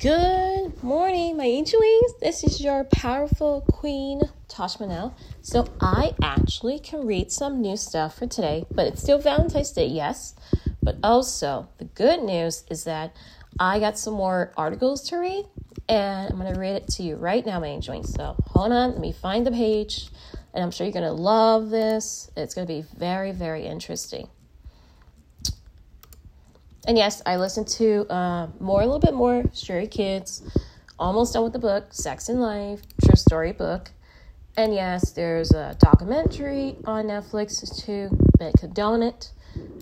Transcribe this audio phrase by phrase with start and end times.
[0.00, 2.20] Good morning, my angelings.
[2.20, 5.16] This is your powerful queen, Tasha Monell.
[5.42, 9.86] So, I actually can read some new stuff for today, but it's still Valentine's Day,
[9.86, 10.36] yes.
[10.80, 13.16] But also, the good news is that
[13.58, 15.46] I got some more articles to read,
[15.88, 18.14] and I'm going to read it to you right now, my angelings.
[18.14, 20.10] So, hold on, let me find the page,
[20.54, 22.30] and I'm sure you're going to love this.
[22.36, 24.28] It's going to be very, very interesting.
[26.86, 30.42] And yes, I listened to uh, more, a little bit more Stray Kids.
[30.98, 33.90] Almost done with the book, Sex and Life, true story book.
[34.56, 39.30] And yes, there's a documentary on Netflix too, but condone donut.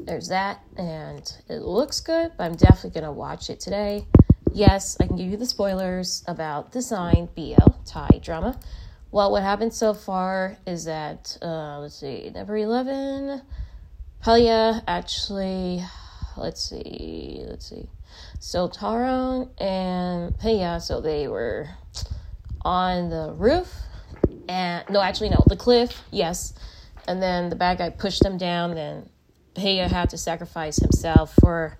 [0.04, 4.06] There's that, and it looks good, but I'm definitely gonna watch it today.
[4.52, 8.58] Yes, I can give you the spoilers about the sign BL Thai drama.
[9.10, 13.40] Well, what happened so far is that uh, let's see, number eleven,
[14.22, 15.82] Halia actually
[16.36, 17.88] let's see, let's see.
[18.38, 21.68] So Tharn and Phaya, so they were
[22.62, 23.72] on the roof,
[24.48, 26.54] and no, actually no, the cliff, yes.
[27.08, 28.74] And then the bad guy pushed them down.
[28.74, 29.08] Then
[29.54, 31.78] Phaya had to sacrifice himself for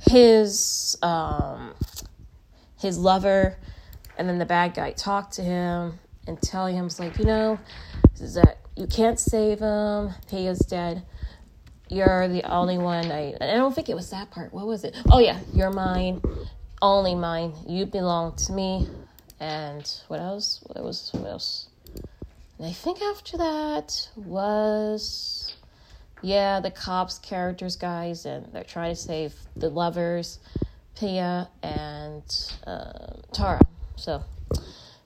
[0.00, 1.74] his um
[2.78, 3.56] his lover,
[4.18, 7.58] and then the bad guy talked to him and telling him, "It's like you know,
[8.20, 10.14] is that you can't save him.
[10.28, 11.04] Phaya's dead."
[11.88, 14.52] You're the only one I I don't think it was that part.
[14.52, 14.96] What was it?
[15.10, 16.20] Oh yeah, you're mine,
[16.82, 17.52] only mine.
[17.66, 18.88] You belong to me.
[19.38, 20.64] And what else?
[20.66, 21.68] What was what else?
[22.58, 25.54] And I think after that was
[26.22, 30.38] yeah, the cops characters guys and they're trying to save the lovers,
[30.96, 32.24] Phaya and
[32.66, 33.60] uh, Tharn.
[33.96, 34.24] So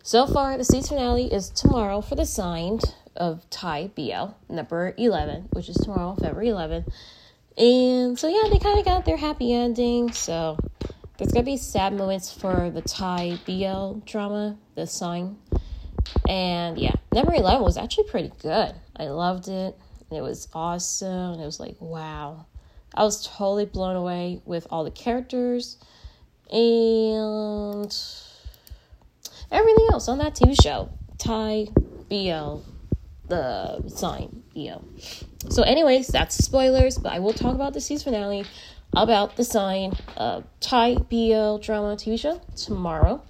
[0.02, 5.50] so far the season finale is tomorrow for the signed of Thai BL, number 11,
[5.52, 6.86] which is tomorrow, February 11.
[7.58, 10.10] And so, yeah, they kind of got their happy ending.
[10.12, 10.58] So,
[11.18, 15.36] there's going to be sad moments for the Thai BL drama, The Sign.
[16.26, 18.74] And yeah, number 11 was actually pretty good.
[18.96, 19.76] I loved it.
[20.10, 21.38] It was awesome.
[21.38, 22.46] It was like, wow.
[22.94, 25.76] I was totally blown away with all the characters
[26.50, 27.96] and
[29.52, 30.88] everything else on that TV show.
[31.18, 31.68] Thai
[32.08, 32.69] BL
[33.30, 34.84] the sign, you know.
[35.48, 38.44] So, anyways, that's spoilers, but I will talk about the season finale
[38.92, 43.22] about the sign of Thai BL drama TV show tomorrow.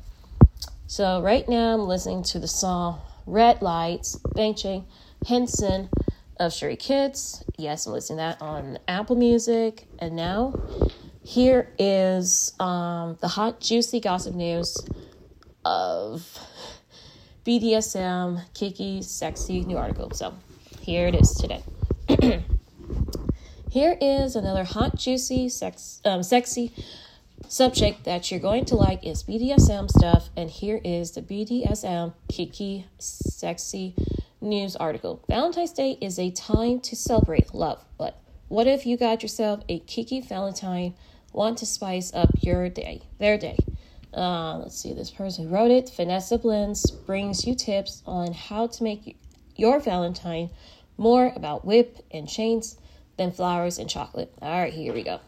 [0.89, 4.85] So, right now I'm listening to the song Red Lights, Bang Chan
[5.25, 5.89] Hyunjin
[6.39, 7.45] of Stray Kids.
[7.57, 9.87] Yes, I'm listening that on Apple Music.
[10.01, 10.55] And now,
[11.23, 14.77] here is um, the hot, juicy gossip news
[15.65, 16.39] of
[17.47, 20.11] BDSM, Kiki, sexy new article.
[20.13, 20.35] So
[20.81, 21.63] here it is today.
[23.71, 26.73] here is another hot, juicy, sex, um, sexy
[27.49, 30.29] subject that you're going to like is BDSM stuff.
[30.37, 33.95] And here is the BDSM Kiki sexy
[34.41, 35.25] news article.
[35.29, 39.79] Valentine's Day is a time to celebrate love, but what if you got yourself a
[39.81, 40.95] Kiki Valentine?
[41.33, 43.59] Want to spice up your day, their day?
[44.13, 45.91] Uh, let's see, this person wrote it.
[45.97, 49.17] Vanessa Blends brings you tips on how to make
[49.57, 50.51] your Valentine
[50.99, 52.77] more about whip and chains
[53.17, 54.33] than flowers and chocolate.
[54.43, 55.21] All right, here we go.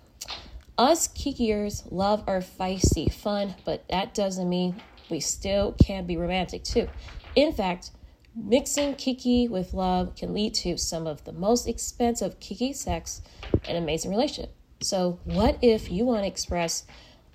[0.78, 6.64] Us kikiers love our feisty fun, but that doesn't mean we still can be romantic
[6.64, 6.88] too.
[7.36, 7.90] In fact,
[8.34, 13.20] mixing kiki with love can lead to some of the most expensive kiki sex
[13.68, 14.54] and amazing relationship.
[14.80, 16.84] So, what if you want to express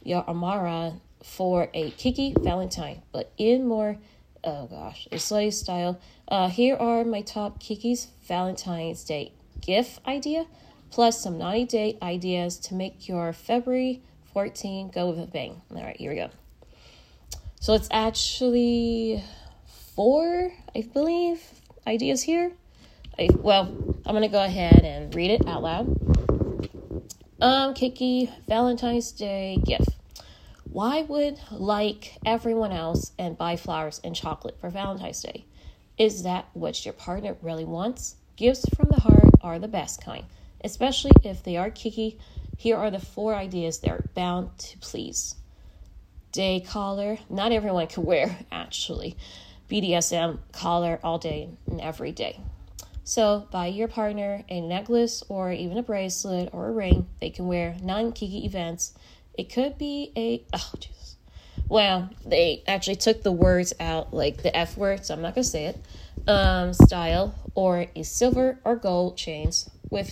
[0.03, 3.97] your amara for a Kiki Valentine, but in more,
[4.43, 5.99] oh gosh, Islay style.
[6.27, 10.45] Uh, here are my top Kiki's Valentine's Day gift idea,
[10.91, 14.01] plus some naughty day ideas to make your February
[14.33, 15.61] 14 go with a bang.
[15.75, 16.29] All right, here we go.
[17.59, 19.23] So it's actually
[19.95, 21.41] four, I believe,
[21.87, 22.51] ideas here.
[23.17, 23.63] I, well,
[24.05, 26.07] I'm gonna go ahead and read it out loud.
[27.41, 29.89] Um, Kiki Valentine's Day gift.
[30.77, 35.43] Why would like everyone else and buy flowers and chocolate for Valentine's Day?
[35.97, 38.17] Is that what your partner really wants?
[38.35, 40.25] Gifts from the heart are the best kind,
[40.63, 42.19] especially if they are kiki.
[42.57, 45.33] Here are the four ideas they're bound to please.
[46.31, 47.17] Day collar.
[47.27, 49.17] Not everyone can wear, actually,
[49.71, 52.39] BDSM collar all day and every day.
[53.03, 57.47] So, buy your partner a necklace or even a bracelet or a ring they can
[57.47, 58.93] wear non kiki events
[59.37, 61.17] it could be a oh Jesus.
[61.69, 65.43] Well, they actually took the words out, like the F word, so I'm not gonna
[65.43, 65.79] say it.
[66.27, 70.09] Um, style or a silver or gold chains with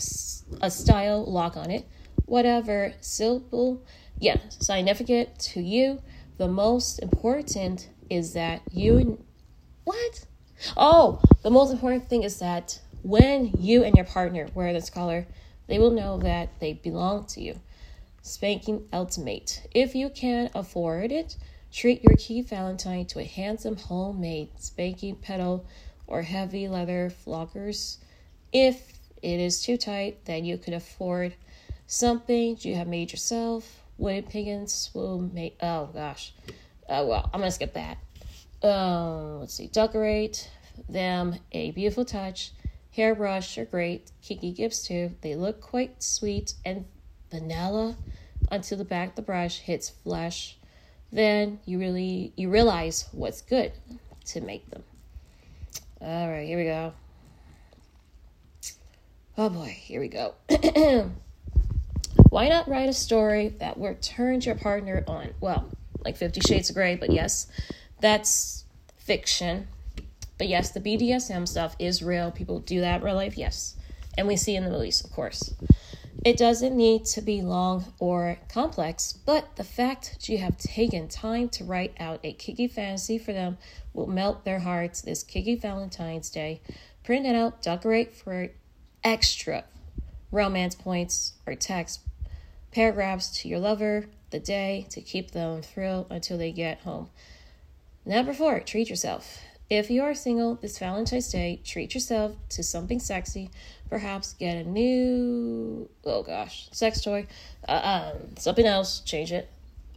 [0.62, 1.88] a style lock on it,
[2.26, 3.82] whatever syllable,
[4.20, 6.02] yeah, significant to you
[6.38, 9.24] the most important is that you.
[9.86, 10.26] What?
[10.76, 15.28] Oh, the most important thing is that when you and your partner wear this collar,
[15.68, 17.60] they will know that they belong to you.
[18.26, 19.68] Spanking Ultimate.
[19.72, 21.38] If you can afford it,
[21.72, 25.68] treat your key Valentine to a handsome homemade spanking pedal
[26.08, 27.98] or heavy leather floggers.
[28.52, 31.36] If it is too tight, then you could afford
[31.86, 33.84] something you have made yourself.
[34.00, 35.58] Wooden piggens will make.
[35.62, 36.34] Oh gosh.
[36.90, 38.00] Oh well, I'm gonna skip that.
[38.68, 39.68] Um, let's see.
[39.68, 40.50] Decorate
[40.90, 42.54] them a beautiful touch.
[42.90, 44.12] Hairbrush are great.
[44.24, 45.12] Kiki gives too.
[45.22, 46.86] They look quite sweet and
[47.32, 47.96] vanilla
[48.52, 50.58] until the back of the brush hits flesh.
[51.12, 53.72] Then you really you realize what's good
[54.26, 54.84] to make them.
[56.02, 56.94] All right, here we go.
[59.38, 60.34] Oh boy, here we go.
[62.30, 65.34] Why not write a story that will turn your partner on?
[65.40, 65.70] Well,
[66.04, 67.48] like Fifty Shades of Grey, but yes,
[68.00, 68.66] that's
[68.98, 69.68] fiction.
[70.38, 72.32] But yes, the BDSM stuff is real.
[72.32, 73.76] People do that in real life, yes.
[74.18, 75.54] And we see in the movies, of course.
[76.24, 81.08] It doesn't need to be long or complex, but the fact that you have taken
[81.08, 83.58] time to write out a Kiki fantasy for them
[83.94, 86.62] will melt their hearts this Kiki Valentine's Day.
[87.04, 88.50] Print it out, decorate for
[89.04, 89.66] extra
[90.32, 92.02] romance points or text
[92.72, 97.10] paragraphs to your lover the day to keep them thrilled until they get home.
[98.06, 99.40] Number four, treat yourself.
[99.70, 103.50] If you are single this Valentine's Day, treat yourself to something sexy.
[103.90, 107.28] Perhaps get a new, oh gosh, sex toy,
[107.68, 109.50] uh, um, something else, change it.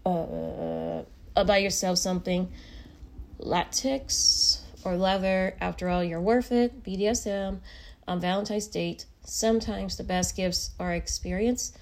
[0.04, 1.02] Uh,
[1.36, 2.52] uh, buy yourself something
[3.38, 5.56] latex or leather.
[5.60, 6.82] After all, you're worth it.
[6.82, 7.60] BDSM
[8.06, 9.06] on Valentine's date.
[9.24, 11.72] Sometimes the best gifts are experience.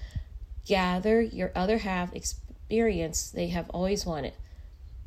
[0.65, 4.33] Gather your other half experience they have always wanted.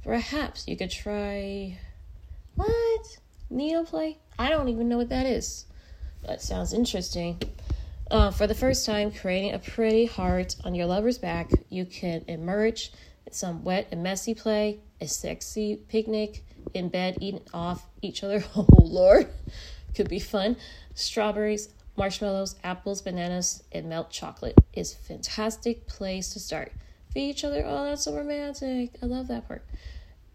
[0.02, 1.78] Perhaps you could try
[2.54, 3.18] what?
[3.50, 4.18] Needle play?
[4.38, 5.66] I don't even know what that is.
[6.26, 7.40] That sounds interesting.
[8.10, 12.24] Uh, for the first time, creating a pretty heart on your lover's back, you can
[12.28, 12.92] emerge
[13.30, 16.44] some wet and messy play, a sexy picnic
[16.74, 18.44] in bed, eating off each other.
[18.56, 19.28] Oh, Lord.
[19.94, 20.56] Could be fun.
[20.94, 26.72] Strawberries, marshmallows, apples, bananas, and melt chocolate is fantastic place to start.
[27.12, 27.64] Feed each other.
[27.66, 28.96] Oh, that's so romantic.
[29.02, 29.64] I love that part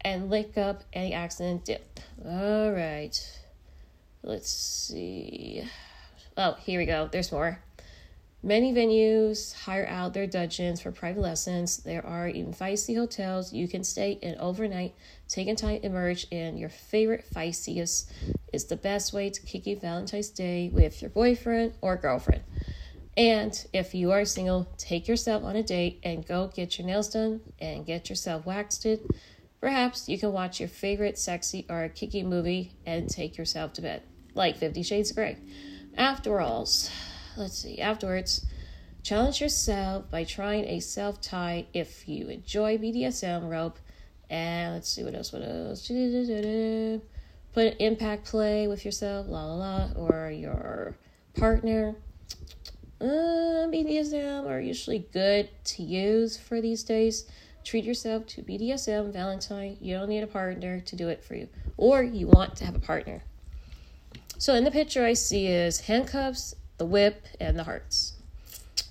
[0.05, 1.99] and lick up any accident dip.
[2.23, 3.19] All right.
[4.25, 5.63] Let's see.
[6.35, 7.07] Oh, here we go.
[7.11, 7.59] There's more.
[8.41, 11.77] Many venues hire out their dungeons for private lessons.
[11.77, 14.95] There are even feisty hotels you can stay in overnight.
[15.27, 18.11] Taking time to immerse in your favorite feistiest
[18.51, 22.41] is the best way to kick you Valentine's Day with your boyfriend or girlfriend.
[23.15, 27.09] And if you are single, take yourself on a date and go get your nails
[27.09, 28.87] done and get yourself waxed.
[29.61, 34.03] Perhaps you can watch your favorite sexy or kiki movie and take yourself to bed,
[34.35, 35.37] like Fifty Shades of Grey.
[35.97, 36.67] After all,
[37.37, 38.45] let's see, afterwards,
[39.01, 43.79] challenge yourself by trying a self tie if you enjoy BDSM rope.
[44.29, 45.87] And let's see what else, what else.
[45.87, 50.97] Put an impact play with yourself, la la la, or your
[51.35, 51.95] partner.
[52.99, 57.25] Uh, BDSM are usually good to use for these days
[57.65, 59.75] treat yourself to BDSM Valentine.
[59.81, 62.75] You don't need a partner to do it for you, or you want to have
[62.75, 63.23] a partner.
[64.37, 68.13] So in the picture I see is handcuffs, the whip, and the hearts.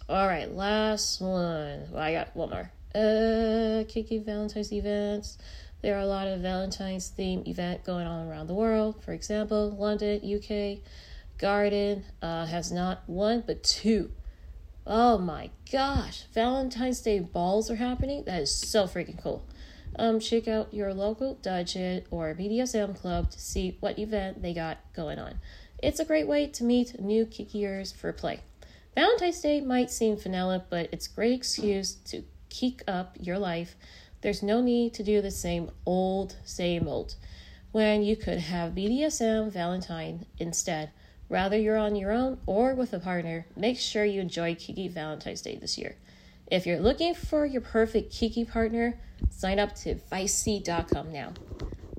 [0.09, 1.89] All right, last one.
[1.91, 2.71] Well, I got one more.
[2.95, 5.39] Uh, Kiki Valentine's events.
[5.83, 9.03] There are a lot of Valentine's theme event going on around the world.
[9.03, 10.79] For example, London, UK,
[11.39, 14.11] Garden uh, has not one but two
[14.87, 18.25] Oh my gosh, Valentine's Day balls are happening.
[18.25, 19.43] That is so freaking cool.
[19.97, 24.79] Um, check out your local dungeon or BDSM club to see what event they got
[24.95, 25.41] going on.
[25.83, 28.41] It's a great way to meet new kikiers for play.
[28.95, 33.77] Valentine's Day might seem vanilla, but it's a great excuse to kick up your life.
[34.21, 37.17] There's no need to do the same old, same old,
[37.73, 40.91] when you could have BDSM Valentine instead.
[41.29, 45.43] Rather you're on your own or with a partner, make sure you enjoy Kiki Valentine's
[45.43, 45.97] Day this year.
[46.51, 48.99] If you're looking for your perfect Kiki partner,
[49.31, 51.33] sign up to Vicey.com now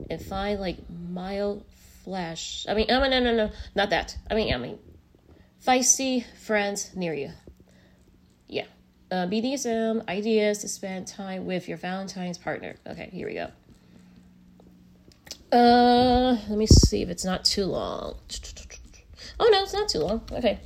[0.09, 1.65] and find like mild
[2.03, 2.65] flash.
[2.69, 4.17] I mean, no, no, no, no, not that.
[4.29, 4.77] I mean, I mean,
[5.65, 7.31] feisty friends near you.
[8.47, 8.65] Yeah.
[9.11, 12.75] Uh, BDSM ideas to spend time with your Valentine's partner.
[12.87, 13.51] Okay, here we go.
[15.51, 18.15] Uh, let me see if it's not too long.
[19.39, 20.21] Oh no, it's not too long.
[20.31, 20.59] Okay.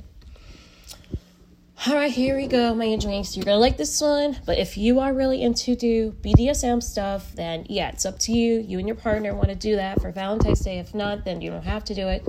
[1.86, 3.34] All right, here we go, my drinks.
[3.34, 7.64] You're gonna like this one, but if you are really into do BDSM stuff, then
[7.70, 8.60] yeah, it's up to you.
[8.60, 10.78] You and your partner want to do that for Valentine's Day.
[10.78, 12.22] If not, then you don't have to do it.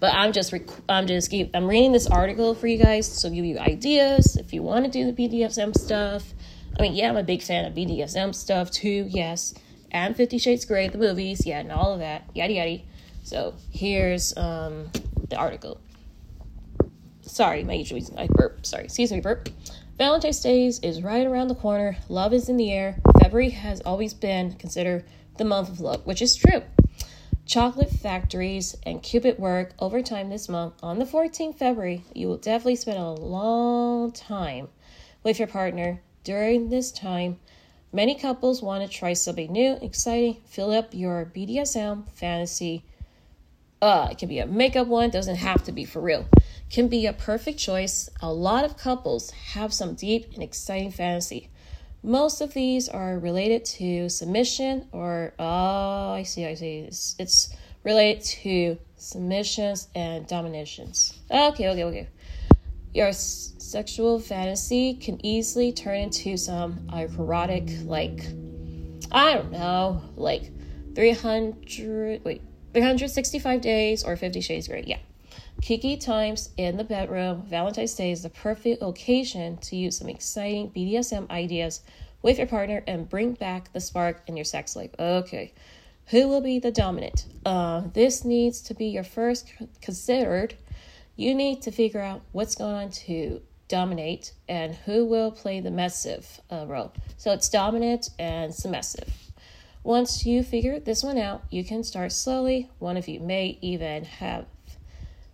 [0.00, 3.28] But I'm just rec- I'm just keep I'm reading this article for you guys, so
[3.28, 6.32] give you ideas if you want to do the BDSM stuff.
[6.78, 9.04] I mean, yeah, I'm a big fan of BDSM stuff too.
[9.10, 9.52] Yes,
[9.90, 12.80] and Fifty Shades Grey, the movies, yeah, and all of that, yada yada.
[13.22, 14.90] So here's um,
[15.28, 15.78] the article.
[17.38, 18.66] Sorry, my usual I burp.
[18.66, 19.48] Sorry, excuse me, burp.
[19.96, 21.96] Valentine's Day is right around the corner.
[22.08, 22.98] Love is in the air.
[23.22, 25.04] February has always been considered
[25.36, 26.64] the month of love, which is true.
[27.46, 30.74] Chocolate factories and Cupid work overtime this month.
[30.82, 34.66] On the 14th February, you will definitely spend a long time
[35.22, 36.02] with your partner.
[36.24, 37.38] During this time,
[37.92, 42.82] many couples want to try something new, exciting, fill up your BDSM fantasy.
[43.80, 46.26] Uh, it can be a makeup one, doesn't have to be for real
[46.70, 48.10] can be a perfect choice.
[48.20, 51.48] A lot of couples have some deep and exciting fantasy.
[52.02, 56.80] Most of these are related to submission or, oh, I see, I see.
[56.80, 61.18] It's, it's related to submissions and dominations.
[61.30, 62.08] Okay, okay, okay.
[62.94, 68.24] Your s- sexual fantasy can easily turn into some erotic, like,
[69.10, 70.50] I don't know, like
[70.94, 72.42] 300, wait,
[72.78, 74.84] 365 days or 50 shades gray.
[74.86, 74.98] Yeah.
[75.60, 80.70] Kiki times in the bedroom, Valentine's Day is the perfect occasion to use some exciting
[80.70, 81.80] BDSM ideas
[82.22, 84.90] with your partner and bring back the spark in your sex life.
[84.96, 85.52] Okay,
[86.06, 87.26] who will be the dominant?
[87.44, 90.54] Uh, this needs to be your first considered.
[91.16, 95.70] You need to figure out what's going on to dominate and who will play the
[95.70, 96.92] submissive uh, role.
[97.16, 99.27] So it's dominant and submissive.
[99.88, 102.68] Once you figure this one out, you can start slowly.
[102.78, 104.44] One of you may even have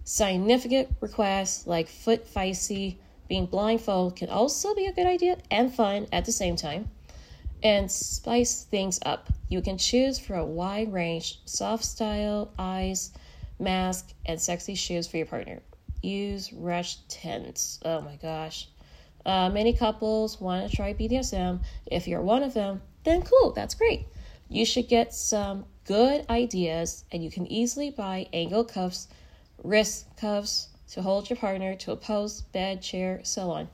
[0.04, 2.94] Significant requests like foot feisty,
[3.28, 6.88] being blindfolded can also be a good idea and fun at the same time.
[7.64, 9.28] And spice things up.
[9.49, 13.11] You can choose for a wide range soft style, eyes,
[13.58, 15.62] mask, and sexy shoes for your partner.
[16.00, 17.80] Use rush tints.
[17.84, 18.68] Oh my gosh.
[19.26, 21.58] Uh, many couples want to try BDSM.
[21.87, 24.06] If you're one of them, then cool, that's great.
[24.48, 29.08] You should get some good ideas, and you can easily buy angle cuffs
[29.62, 33.68] wrist cuffs to hold your partner to a post, bed, chair, so on.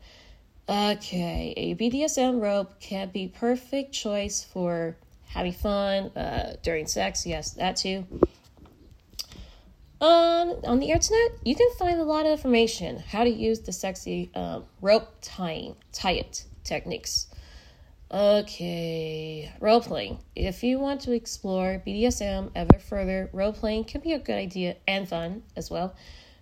[0.69, 4.97] Okay, a BDSM rope can be perfect choice for
[5.27, 7.27] having fun uh, during sex.
[7.27, 8.07] Yes, that too.
[10.01, 13.73] On on the internet, you can find a lot of information how to use the
[13.73, 17.27] sexy um, rope tying, tie it techniques.
[18.13, 20.19] Okay, role playing.
[20.35, 24.79] If you want to explore BDSM ever further, role playing can be a good idea
[24.89, 25.95] and fun as well.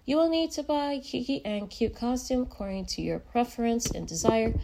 [0.07, 4.55] You will need to buy kiki and cute costume according to your preference and desire.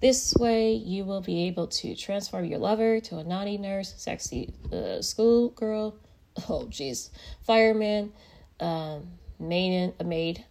[0.00, 4.54] This way, you will be able to transform your lover to a naughty nurse, sexy
[4.72, 5.98] uh, schoolgirl,
[6.48, 7.10] oh jeez,
[7.42, 8.10] fireman,
[8.60, 9.06] um,
[9.38, 10.42] maiden, a maid,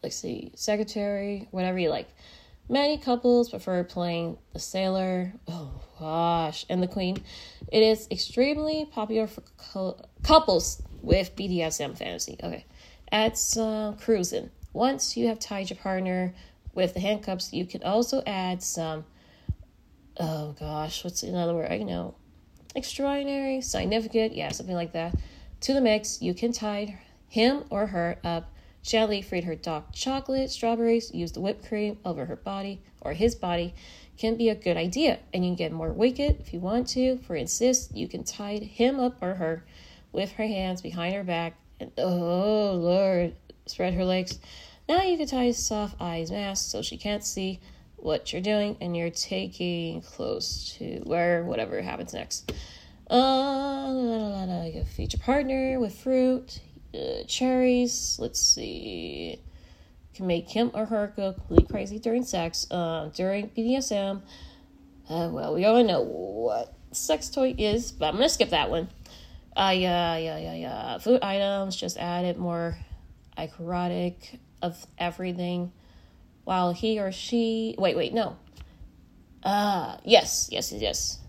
[0.00, 2.08] let's see, secretary, whatever you like.
[2.68, 5.70] Many couples prefer playing the sailor, oh
[6.00, 7.22] gosh, and the queen.
[7.70, 12.36] It is extremely popular for co- couples with BDSM fantasy.
[12.42, 12.66] Okay,
[13.12, 14.50] at some uh, cruising.
[14.72, 16.34] Once you have tied your partner
[16.74, 19.04] with the handcuffs, you can also add some.
[20.18, 21.70] Oh gosh, what's another word?
[21.70, 22.16] I know.
[22.74, 25.14] Extraordinary, significant, yeah, something like that.
[25.62, 28.52] To the mix, you can tie him or her up
[28.86, 33.34] Shelly freed her dog chocolate, strawberries, used the whipped cream over her body or his
[33.34, 33.74] body
[34.16, 35.18] can be a good idea.
[35.34, 37.18] And you can get more wicked if you want to.
[37.18, 39.64] For instance, you can tie him up or her
[40.12, 43.34] with her hands behind her back and oh Lord,
[43.66, 44.38] spread her legs.
[44.88, 47.58] Now you can tie soft eyes mask so she can't see
[47.96, 52.52] what you're doing and you're taking close to where whatever happens next.
[53.10, 56.60] Uh, you feed your partner with fruit
[56.96, 58.16] uh, cherries.
[58.18, 59.40] Let's see.
[60.14, 62.66] Can make him or her go completely crazy during sex.
[62.70, 64.22] Uh, during BDSM,
[65.08, 68.88] uh, well, we all know what sex toy is, but I'm gonna skip that one.
[69.56, 70.98] Uh, yeah, yeah, yeah, yeah.
[70.98, 72.76] Food items just added more
[73.38, 75.72] erotic of everything,
[76.44, 77.74] while he or she.
[77.78, 78.36] Wait, wait, no.
[79.42, 81.20] Uh, yes, yes, yes.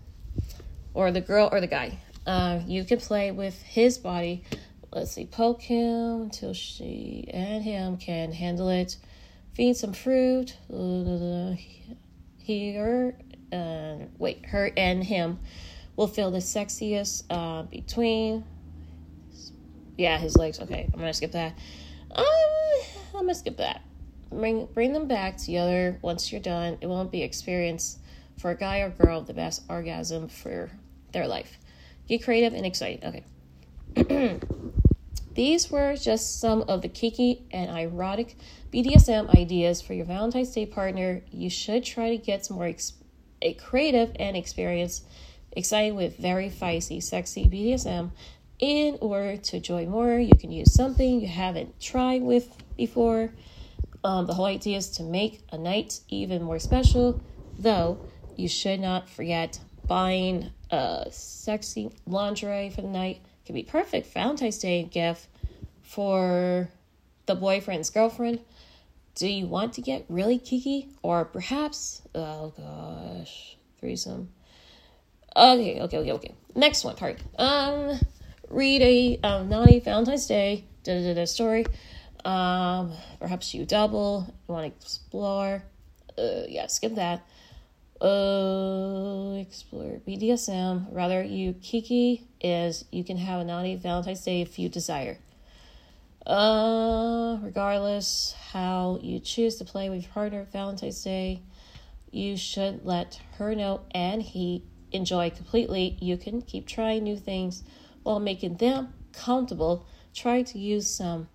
[0.94, 1.98] Or the girl or the guy.
[2.26, 4.44] Uh, you can play with his body
[4.92, 8.96] let's see, poke him until she and him can handle it.
[9.54, 10.56] Feed some fruit.
[12.38, 13.18] Here,
[13.52, 15.38] uh, wait, her and him
[15.96, 18.44] will feel the sexiest uh, between.
[19.96, 20.60] Yeah, his legs.
[20.60, 21.58] Okay, I'm gonna skip that.
[22.12, 22.24] Um,
[23.14, 23.82] I'm gonna skip that.
[24.30, 26.78] bring bring them back together once you're done.
[26.80, 27.98] It won't be experience
[28.38, 30.70] for a guy or girl the best orgasm for
[31.12, 31.58] their life.
[32.06, 33.22] Get creative and exciting.
[33.96, 34.40] Okay.
[35.38, 38.34] These were just some of the kiki and erotic
[38.72, 41.22] BDSM ideas for your Valentine's Day partner.
[41.30, 42.94] You should try to get some more ex-
[43.56, 45.02] creative and experience
[45.52, 48.10] exciting with very feisty, sexy BDSM.
[48.58, 53.30] In order to enjoy more, you can use something you haven't tried with before.
[54.02, 57.22] Um, the whole idea is to make a night even more special,
[57.56, 58.00] though
[58.34, 63.20] you should not forget buying a sexy lingerie for the night.
[63.48, 65.26] Can be perfect Valentine's Day gift
[65.80, 66.68] for
[67.24, 68.40] the boyfriend's girlfriend.
[69.14, 70.90] Do you want to get really kiki?
[71.02, 74.28] Or perhaps, oh gosh, threesome.
[75.34, 76.34] Okay, okay, okay, okay.
[76.54, 77.20] Next one part.
[77.38, 77.98] Um,
[78.50, 81.64] read a um, naughty Valentine's Day da, da, da, story.
[82.26, 85.62] Um, perhaps you double, you want to explore.
[86.18, 87.26] Uh, yeah, skip that.
[88.00, 90.86] Uh, explore BDSM.
[90.92, 95.18] Rather, you kiki is you can have a naughty Valentine's Day if you desire.
[96.24, 101.42] Uh, regardless how you choose to play with your partner Valentine's Day,
[102.12, 104.62] you should let her know and he
[104.92, 105.96] enjoy completely.
[106.00, 107.64] You can keep trying new things
[108.04, 109.86] while making them comfortable.
[110.14, 111.28] Try to use some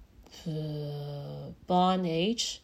[0.48, 2.62] uh, bondage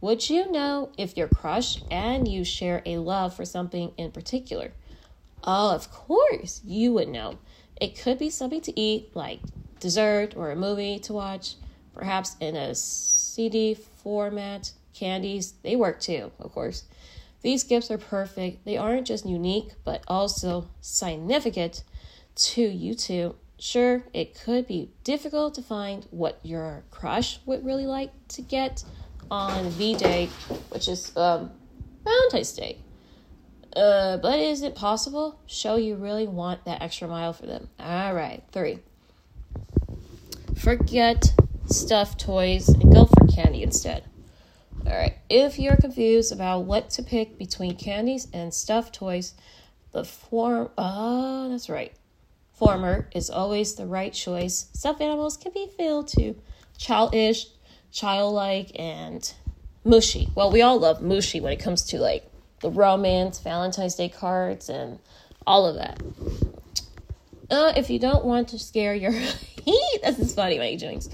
[0.01, 4.73] Would you know if your crush and you share a love for something in particular?
[5.43, 7.37] Oh, of course, you would know.
[7.79, 9.39] It could be something to eat, like
[9.79, 11.57] dessert or a movie to watch,
[11.93, 14.71] perhaps in a CD format.
[14.93, 16.85] Candies, they work too, of course.
[17.41, 18.63] These gifts are perfect.
[18.63, 21.83] They aren't just unique, but also significant
[22.35, 23.35] to you two.
[23.59, 28.83] Sure, it could be difficult to find what your crush would really like to get
[29.29, 30.29] on V Day,
[30.69, 31.51] which is um,
[32.03, 32.77] Valentine's Day.
[33.75, 35.39] Uh, but is it possible?
[35.47, 37.69] Show you really want that extra mile for them.
[37.79, 38.79] All right, three.
[40.57, 41.33] Forget
[41.65, 44.03] stuffed toys and go for candy instead.
[44.85, 49.33] All right, if you're confused about what to pick between candies and stuffed toys,
[49.91, 51.93] the form, oh, that's right.
[52.53, 54.67] Former is always the right choice.
[54.73, 56.35] Stuffed animals can be filled to
[56.77, 57.47] childish
[57.91, 59.33] childlike and
[59.85, 60.29] mushy.
[60.35, 62.29] Well, we all love mushy when it comes to like
[62.61, 64.99] the romance, Valentine's Day cards, and
[65.47, 66.01] all of that.
[67.49, 69.11] Uh, if you don't want to scare your
[69.65, 71.09] this is funny, my Jinx.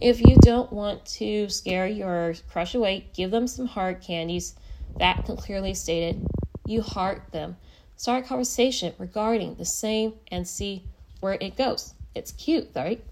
[0.00, 4.54] If you don't want to scare your crush away, give them some hard candies.
[4.98, 6.26] That can clearly stated
[6.66, 7.56] you heart them.
[7.96, 10.84] Start a conversation regarding the same and see
[11.20, 11.94] where it goes.
[12.14, 13.02] It's cute, right?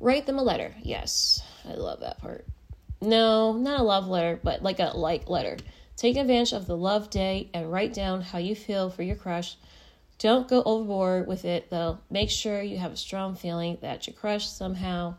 [0.00, 0.74] Write them a letter.
[0.82, 1.42] Yes.
[1.68, 2.44] I love that part.
[3.00, 5.56] No, not a love letter, but like a like letter.
[5.96, 9.56] Take advantage of the love day and write down how you feel for your crush.
[10.18, 11.98] Don't go overboard with it though.
[12.10, 15.14] Make sure you have a strong feeling that your crush somehow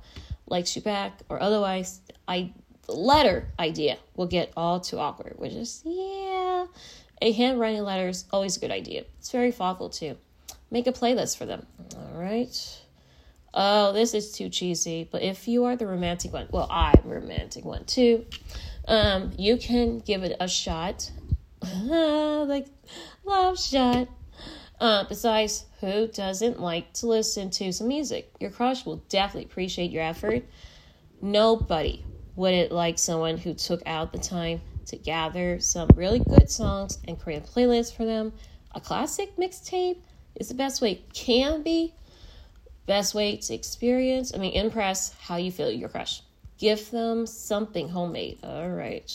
[0.48, 2.54] likes you back, or otherwise, I
[2.86, 5.36] the letter idea will get all too awkward.
[5.38, 6.66] Which is yeah,
[7.22, 9.06] a handwriting letter is always a good idea.
[9.20, 10.18] It's very thoughtful too.
[10.70, 11.66] make a playlist for them.
[11.96, 12.82] All right.
[13.54, 15.08] Oh, this is too cheesy.
[15.10, 18.26] But if you are the romantic one, well, I'm romantic one too.
[18.88, 21.10] Um, you can give it a shot,
[21.84, 22.68] like
[23.24, 24.08] love shot.
[24.80, 28.32] Uh, besides, who doesn't like to listen to some music?
[28.40, 30.44] Your crush will definitely appreciate your effort.
[31.22, 36.50] Nobody would it like someone who took out the time to gather some really good
[36.50, 38.32] songs and create a playlist for them.
[38.74, 39.98] A classic mixtape
[40.36, 41.94] is the best way can be
[42.90, 46.24] best way to experience, I mean impress how you feel your crush.
[46.58, 48.40] Give them something homemade.
[48.44, 49.14] All right.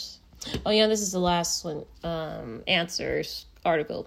[0.65, 1.85] Oh yeah, this is the last one.
[2.05, 4.07] Um, answers article.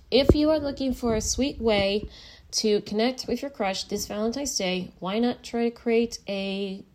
[0.09, 2.07] If you are looking for a sweet way
[2.51, 6.85] to connect with your crush this Valentine's Day, why not try to create a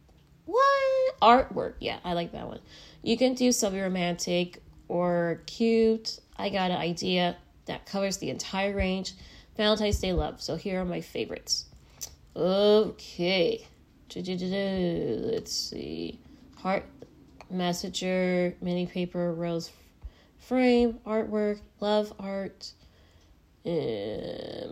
[0.47, 1.21] what?
[1.21, 1.75] Artwork.
[1.81, 2.61] Yeah, I like that one.
[3.03, 6.21] You can do something romantic or cute.
[6.37, 9.15] I got an idea that covers the entire range.
[9.57, 10.41] Valentine's Day love.
[10.43, 11.67] So here are my favorites.
[12.35, 13.67] Okay.
[14.15, 16.19] Let's see.
[16.57, 16.85] Heart
[17.51, 19.71] messenger, mini paper, rose
[20.39, 22.73] frame, artwork, love art,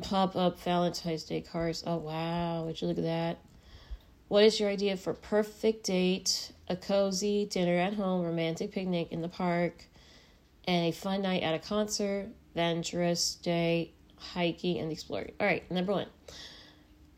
[0.02, 1.84] pop up Valentine's Day cards.
[1.86, 3.38] Oh wow, would you look at that?
[4.30, 6.52] What is your idea for perfect date?
[6.68, 9.86] A cozy dinner at home, romantic picnic in the park,
[10.68, 15.32] and a fun night at a concert, adventurous day, hiking and exploring.
[15.40, 16.06] All right, number one.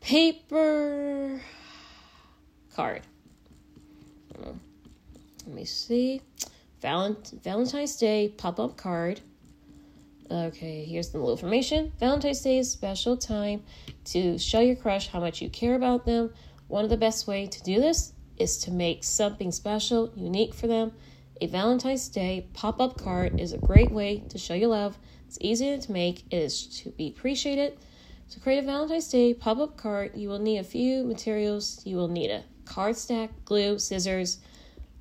[0.01, 1.39] Paper
[2.75, 3.03] card.
[4.43, 4.55] Let
[5.45, 6.19] me see.
[6.81, 9.21] Valentine's Day pop up card.
[10.31, 11.91] Okay, here's the little information.
[11.99, 13.61] Valentine's Day is special time
[14.05, 16.31] to show your crush how much you care about them
[16.67, 20.67] one of the best way to do this is to make something special, unique for
[20.67, 20.91] them.
[21.41, 24.97] A Valentine's Day pop-up card is a great way to show your love.
[25.27, 27.77] It's easy to make, it is to be appreciated.
[28.29, 31.81] To create a Valentine's Day pop-up card, you will need a few materials.
[31.85, 34.39] You will need a card stack, glue, scissors,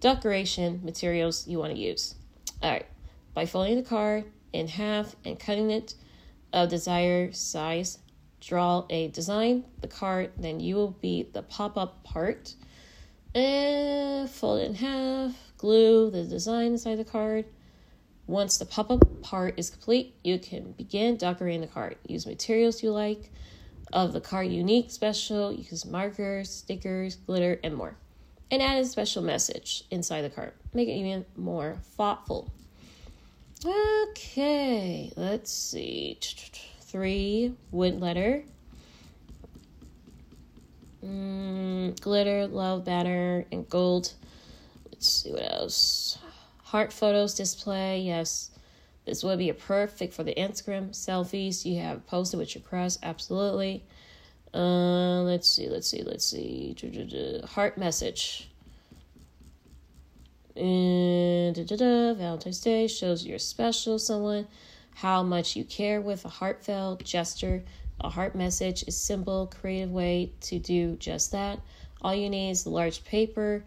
[0.00, 2.16] decoration materials you want to use.
[2.62, 2.86] All right,
[3.34, 5.94] by folding the card in half and cutting it
[6.52, 7.98] of desired size,
[8.42, 12.54] draw a design, the card, then you will be the pop up part.
[13.34, 17.46] And fold it in half, glue the design inside the card.
[18.26, 21.96] Once the pop up part is complete, you can begin decorating the card.
[22.06, 23.30] Use materials you like
[23.92, 27.96] of the card unique, special, use markers, stickers, glitter, and more.
[28.50, 30.52] And add a special message inside the card.
[30.74, 32.52] Make it even more thoughtful.
[33.64, 36.18] Okay, let's see
[36.92, 38.44] three wood letter.
[41.02, 44.12] Mm, glitter, love banner, and gold.
[44.90, 46.18] Let's see what else.
[46.62, 48.02] Heart photos display.
[48.02, 48.50] Yes,
[49.06, 51.64] this would be a perfect for the Instagram selfies.
[51.64, 52.96] You have posted with your crush.
[53.02, 53.82] Absolutely.
[54.54, 56.76] Uh, let's see, let's see, let's see.
[57.46, 58.50] Heart message.
[60.54, 64.46] And Valentine's Day shows you're special someone
[64.94, 67.62] how much you care with a heartfelt gesture.
[68.00, 71.60] A heart message is simple, creative way to do just that.
[72.00, 73.64] All you need is a large paper,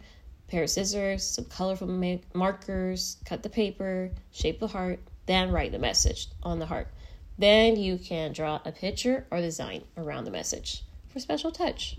[0.47, 5.71] pair of scissors, some colorful ma- markers, cut the paper, shape the heart, then write
[5.71, 6.87] the message on the heart.
[7.37, 11.97] Then you can draw a picture or design around the message for special touch.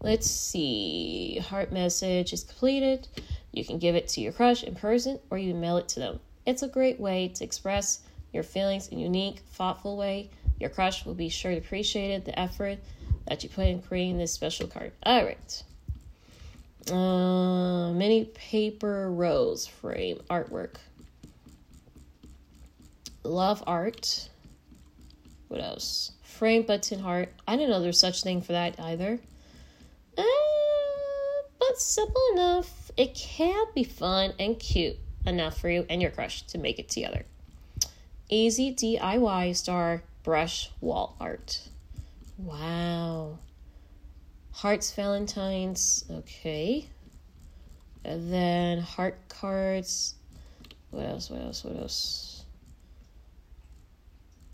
[0.00, 1.38] Let's see.
[1.38, 3.08] Heart message is completed.
[3.52, 6.20] You can give it to your crush in person or you mail it to them.
[6.46, 8.00] It's a great way to express
[8.34, 10.30] your feelings in a unique, thoughtful way.
[10.60, 12.78] Your crush will be sure to appreciate the effort
[13.26, 14.92] that you put in creating this special card.
[15.02, 15.62] All right.
[16.90, 20.76] Uh, mini paper rose frame artwork.
[23.22, 24.28] Love art.
[25.48, 26.12] What else?
[26.22, 27.32] Frame button heart.
[27.48, 29.18] I didn't know there's such thing for that either.
[30.18, 30.22] Uh,
[31.58, 36.42] but simple enough it can be fun and cute enough for you and your crush
[36.42, 37.24] to make it together.
[38.34, 41.60] Easy DIY star brush wall art.
[42.36, 43.38] Wow.
[44.50, 46.04] Hearts Valentines.
[46.10, 46.88] Okay.
[48.04, 50.16] And then heart cards.
[50.90, 51.30] What else?
[51.30, 51.62] What else?
[51.62, 52.44] What else?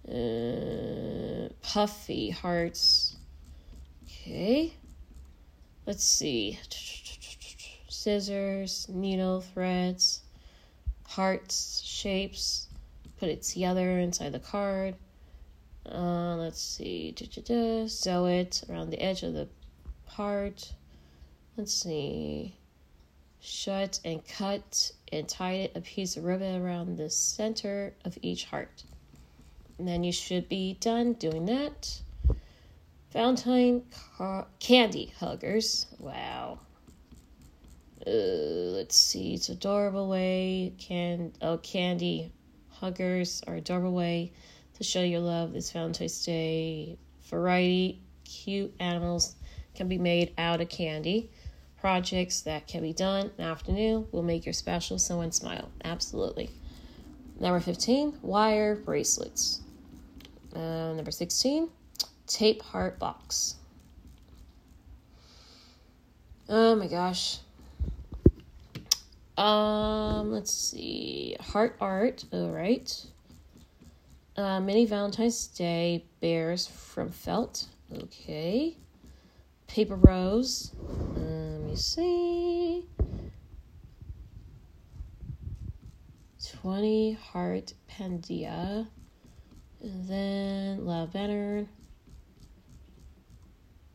[0.06, 3.16] Uh, puffy hearts.
[4.04, 4.74] Okay.
[5.86, 6.58] Let's see.
[7.88, 10.20] Scissors, needle, threads,
[11.06, 12.66] hearts, shapes.
[13.20, 14.94] Put it together inside the card.
[15.84, 17.14] Uh, let's see.
[17.86, 19.46] Sew it around the edge of the
[20.06, 20.72] part.
[21.58, 22.56] Let's see.
[23.38, 28.84] Shut and cut and tie a piece of ribbon around the center of each heart.
[29.78, 32.00] And then you should be done doing that.
[33.12, 33.82] Valentine
[34.60, 35.84] candy huggers.
[35.98, 36.60] Wow.
[38.06, 39.34] Uh, let's see.
[39.34, 40.72] It's adorable way.
[40.78, 42.32] Can oh candy
[42.80, 44.32] huggers are adorable way
[44.74, 46.96] to show your love this Valentine's Day.
[47.28, 49.34] Variety cute animals
[49.74, 51.30] can be made out of candy.
[51.78, 55.70] Projects that can be done in afternoon will make your special someone smile.
[55.84, 56.50] Absolutely.
[57.38, 59.60] Number 15, wire bracelets.
[60.54, 61.68] Uh, number 16,
[62.26, 63.56] tape heart box.
[66.48, 67.38] Oh my gosh.
[69.40, 71.34] Um, let's see.
[71.40, 72.24] Heart art.
[72.30, 73.06] All right.
[74.36, 77.66] Uh, mini Valentine's Day bears from felt.
[77.90, 78.76] Okay.
[79.66, 80.72] Paper rose.
[81.16, 82.84] Let me see.
[86.60, 88.88] 20 heart pandia.
[89.80, 91.66] And then love banner.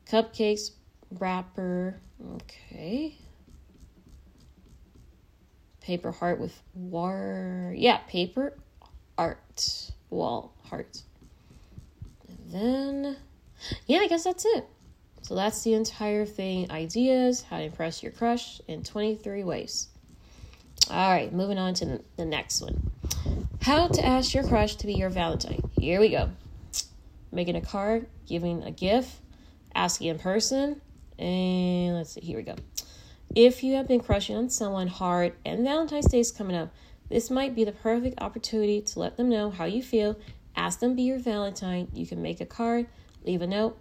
[0.10, 0.72] Cupcakes
[1.12, 2.00] wrapper.
[2.36, 3.20] Okay.
[5.86, 7.72] Paper heart with war.
[7.78, 8.58] Yeah, paper
[9.20, 11.04] art wall heart.
[12.28, 13.18] And then,
[13.86, 14.66] yeah, I guess that's it.
[15.22, 19.90] So that's the entire thing ideas, how to impress your crush in 23 ways.
[20.90, 22.92] All right, moving on to the next one.
[23.62, 25.70] How to ask your crush to be your Valentine.
[25.80, 26.32] Here we go.
[27.32, 29.16] Making a card, giving a gift,
[29.76, 30.82] asking in person,
[31.20, 32.56] and let's see, here we go.
[33.34, 36.74] If you have been crushing on someone hard and Valentine's Day is coming up,
[37.10, 40.18] this might be the perfect opportunity to let them know how you feel.
[40.56, 41.88] Ask them to be your Valentine.
[41.94, 42.88] You can make a card,
[43.24, 43.78] leave a note,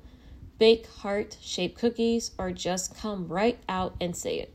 [0.59, 4.54] bake heart shaped cookies, or just come right out and say it.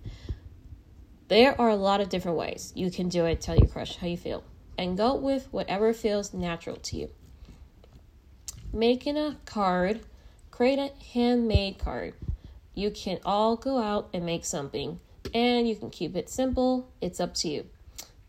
[1.29, 3.39] There are a lot of different ways you can do it.
[3.39, 4.43] Tell your crush how you feel
[4.77, 7.09] and go with whatever feels natural to you.
[8.71, 10.01] Making a card,
[10.51, 12.13] create a handmade card.
[12.79, 15.01] You can all go out and make something
[15.33, 16.89] and you can keep it simple.
[17.01, 17.65] It's up to you.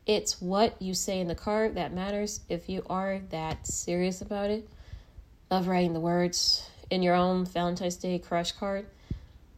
[0.07, 4.51] It's what you say in the card that matters if you are that serious about
[4.51, 4.69] it.
[5.53, 8.87] Love writing the words in your own Valentine's Day crush card.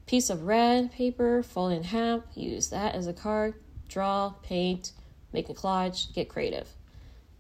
[0.05, 3.55] Piece of red paper, fold in half, use that as a card.
[3.89, 4.93] Draw, paint,
[5.33, 6.69] make a collage, get creative.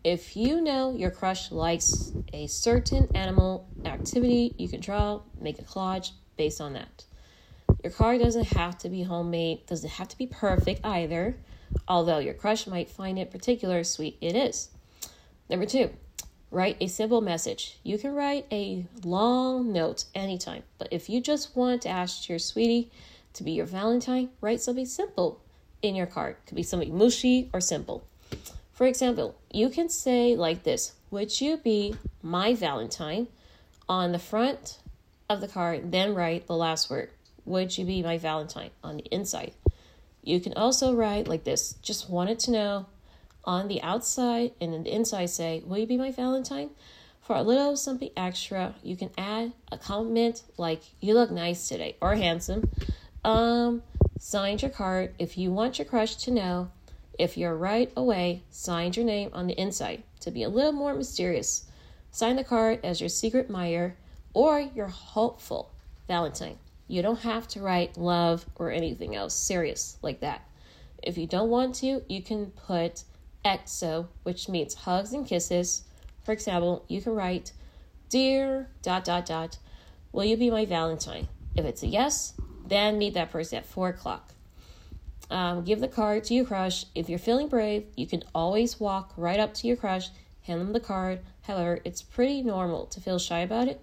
[0.04, 5.64] If you know your crush likes a certain animal activity, you can draw, make a
[5.64, 7.04] collage based on that.
[7.82, 11.36] Your card doesn't have to be homemade, doesn't have to be perfect either.
[11.88, 14.68] Although your crush might find it particular sweet, it is.
[15.50, 15.90] Number two,
[16.50, 17.78] write a simple message.
[17.82, 22.38] You can write a long note anytime, but if you just want to ask your
[22.38, 22.90] sweetie
[23.32, 25.40] to be your Valentine, write something simple
[25.80, 26.36] in your card.
[26.46, 28.06] Could be something mushy or simple.
[28.72, 33.26] For example, you can say like this Would you be my Valentine?
[33.88, 34.78] On the front
[35.28, 37.10] of the card, then write the last word.
[37.44, 39.54] Would you be my Valentine on the inside?
[40.22, 42.86] You can also write like this just wanted to know
[43.44, 46.70] on the outside and in the inside say, Will you be my Valentine?
[47.22, 51.96] For a little something extra, you can add a comment like you look nice today
[52.00, 52.70] or handsome.
[53.24, 53.82] Um,
[54.18, 56.70] signed your card if you want your crush to know.
[57.18, 60.94] If you're right away, signed your name on the inside to be a little more
[60.94, 61.66] mysterious.
[62.10, 63.96] Sign the card as your secret Meyer
[64.34, 65.70] or your hopeful
[66.08, 66.58] Valentine.
[66.92, 70.46] You don't have to write love or anything else serious like that.
[71.02, 73.04] If you don't want to, you can put
[73.42, 75.84] exo, which means hugs and kisses.
[76.22, 77.52] For example, you can write,
[78.10, 79.56] Dear dot dot dot,
[80.12, 81.28] will you be my Valentine?
[81.54, 82.34] If it's a yes,
[82.66, 84.34] then meet that person at 4 o'clock.
[85.30, 86.84] Um, give the card to your crush.
[86.94, 90.10] If you're feeling brave, you can always walk right up to your crush,
[90.42, 91.20] hand them the card.
[91.44, 93.80] However, it's pretty normal to feel shy about it,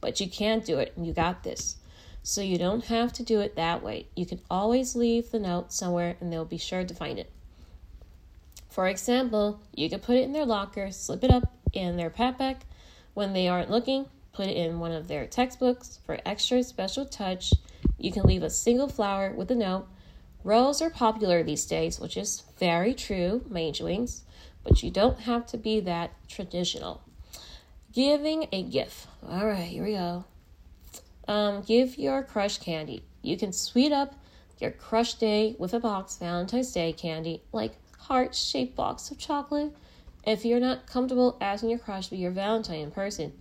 [0.00, 1.76] but you can do it and you got this.
[2.22, 4.06] So you don't have to do it that way.
[4.14, 7.32] You can always leave the note somewhere and they'll be sure to find it.
[8.68, 12.58] For example, you can put it in their locker, slip it up in their backpack
[13.14, 17.52] when they aren't looking, put it in one of their textbooks for extra special touch.
[17.98, 19.88] You can leave a single flower with a note.
[20.44, 24.22] Roses are popular these days, which is very true, Major Wings,
[24.62, 27.02] but you don't have to be that traditional.
[27.92, 29.08] Giving a gift.
[29.28, 30.24] All right, here we go.
[31.28, 33.04] Um, give your crush candy.
[33.22, 34.14] You can sweet up
[34.58, 39.76] your crush day with a box Valentine's Day candy, like heart shaped box of chocolate.
[40.26, 43.32] If you're not comfortable asking your crush to be your Valentine in person,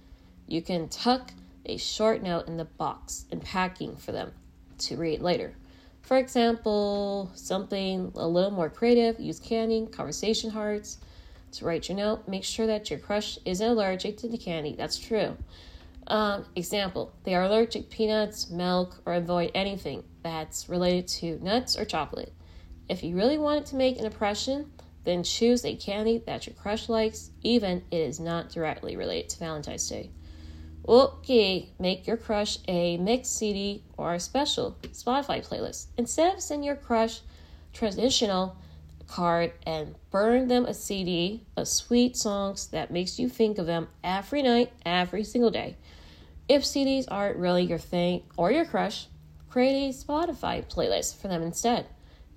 [0.48, 1.32] you can tuck
[1.66, 4.34] a short note in the box and packing for them
[4.80, 5.56] to read later.
[6.02, 11.00] For example, something a little more creative, use candy, conversation hearts
[11.54, 12.28] to write your note.
[12.28, 14.76] Make sure that your crush isn't allergic to the candy.
[14.78, 15.38] That's true.
[16.08, 21.78] Um, example, they are allergic to peanuts, milk, or avoid anything that's related to nuts
[21.78, 22.34] or chocolate.
[22.88, 24.72] If you really wanted to make an impression,
[25.04, 29.40] then choose a candy that your crush likes, even it is not directly related to
[29.40, 30.10] Valentine's Day.
[30.88, 35.88] Okay, make your crush a mix CD or a special Spotify playlist.
[35.98, 37.20] Instead of sending your crush
[37.74, 38.56] traditional
[39.08, 43.88] card and burn them a CD of sweet songs that makes you think of them
[44.04, 45.76] every night, every single day.
[46.50, 49.08] If CDs aren't really your thing or your crush,
[49.50, 51.88] create a Spotify playlist for them instead.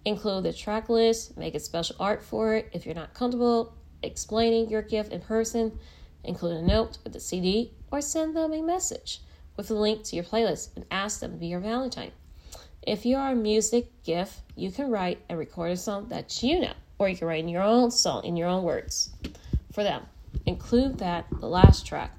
[0.04, 4.68] Include the track list, make a special art for it if you're not comfortable explaining
[4.68, 5.78] your gift in person.
[6.24, 9.20] Include a note with the CD or send them a message
[9.56, 12.10] with a link to your playlist and ask them to be your Valentine.
[12.82, 16.60] If you are a music gift, you can write and record a song that you
[16.60, 19.10] know, or you can write your own song in your own words
[19.72, 20.02] for them.
[20.46, 22.10] Include that the last track.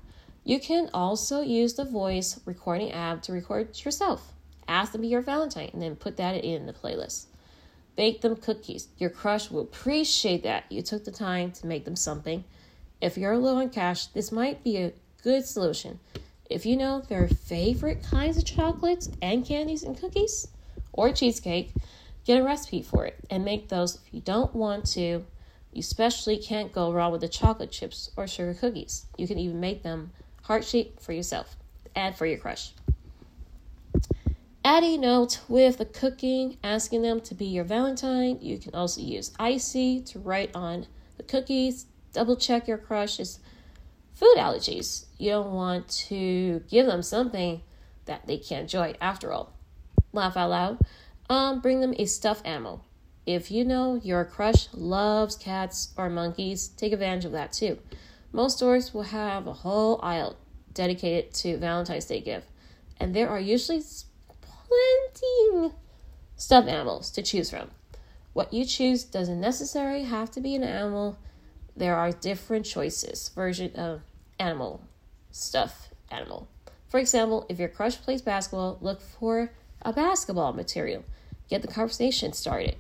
[0.44, 4.34] You can also use the voice recording app to record yourself.
[4.68, 7.26] Ask them to be your Valentine and then put that in the playlist.
[7.96, 8.88] Bake them cookies.
[8.98, 12.44] Your crush will appreciate that you took the time to make them something.
[13.02, 16.00] If you're low on cash, this might be a good solution.
[16.50, 20.48] If you know their favorite kinds of chocolates and candies and cookies
[20.92, 21.74] or cheesecake,
[22.26, 25.24] get a recipe for it and make those if you don't want to.
[25.72, 29.06] You especially can't go wrong with the chocolate chips or sugar cookies.
[29.18, 30.12] You can even make them
[30.52, 31.56] heart shaped for yourself
[31.96, 32.74] and for your crush.
[34.66, 38.38] Add a note with the cooking, asking them to be your Valentine.
[38.42, 41.86] You can also use icy to write on the cookies.
[42.12, 43.40] Double check your crush's
[44.14, 45.06] food allergies.
[45.18, 47.62] You don't want to give them something
[48.04, 49.54] that they can't enjoy after all.
[50.12, 50.80] Laugh out loud.
[51.30, 52.84] Um, bring them a stuffed animal.
[53.26, 57.80] If you know your crush loves cats or monkeys, take advantage of that too.
[58.34, 60.36] Most stores will have a whole aisle
[60.74, 62.48] dedicated to Valentine's Day gift,
[63.00, 63.84] and there are usually
[64.42, 65.74] plenty
[66.36, 67.70] stuffed animals to choose from.
[68.34, 71.18] What you choose doesn't necessarily have to be an animal.
[71.76, 74.02] There are different choices, version of
[74.40, 74.82] animal,
[75.32, 76.48] stuff animal.
[76.90, 81.04] For example, if your crush plays basketball, look for a basketball material.
[81.50, 82.76] Get the conversation started.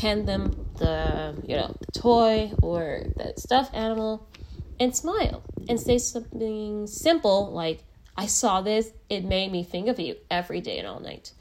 [0.00, 4.26] Hand them the, you know, the toy or the stuffed animal
[4.80, 7.84] and smile and say something simple like,
[8.16, 11.32] I saw this, it made me think of you every day and all night.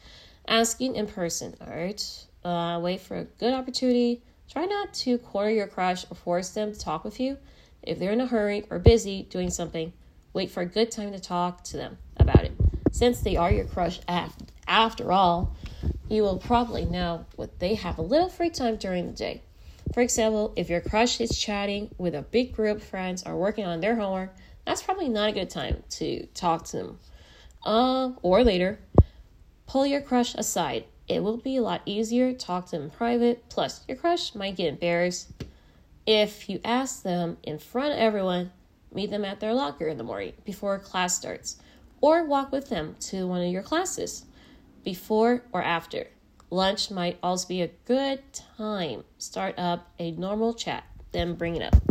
[0.47, 2.25] Asking in person, all right?
[2.43, 4.21] Uh, wait for a good opportunity.
[4.49, 7.37] Try not to corner your crush or force them to talk with you.
[7.83, 9.91] If they're in a hurry or busy doing something,
[10.33, 12.53] wait for a good time to talk to them about it.
[12.91, 13.99] Since they are your crush
[14.67, 15.55] after all,
[16.09, 19.41] you will probably know what they have a little free time during the day.
[19.97, 23.65] For example, if your crush is chatting with a big group of friends or working
[23.65, 26.99] on their homework, that's probably not a good time to talk to them.
[27.65, 28.77] Uh, or later,
[29.65, 30.85] pull your crush aside.
[31.07, 33.49] It will be a lot easier to talk to them in private.
[33.49, 35.31] Plus, your crush might get embarrassed
[36.05, 38.51] if you ask them in front of everyone.
[38.93, 41.57] Meet them at their locker in the morning before class starts,
[42.01, 44.25] or walk with them to one of your classes
[44.83, 46.05] before or after.
[46.49, 49.03] Lunch might also be a good time.
[49.17, 51.81] Start up a normal chat, then bring it up.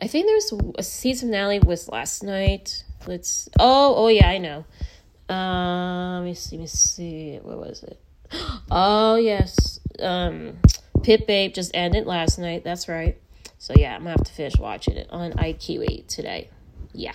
[0.00, 2.84] I think there's a season finale was last night.
[3.06, 3.48] Let's.
[3.58, 4.64] Oh, oh yeah, I know.
[5.28, 6.56] Um, let me see.
[6.56, 7.38] Let me see.
[7.42, 7.98] What was it?
[8.70, 9.80] Oh yes.
[9.98, 10.58] Um,
[11.02, 12.64] Pit Babe just ended last night.
[12.64, 13.20] That's right.
[13.58, 16.50] So yeah, I'm gonna have to finish watching it on iQIYI today.
[16.92, 17.14] Yeah.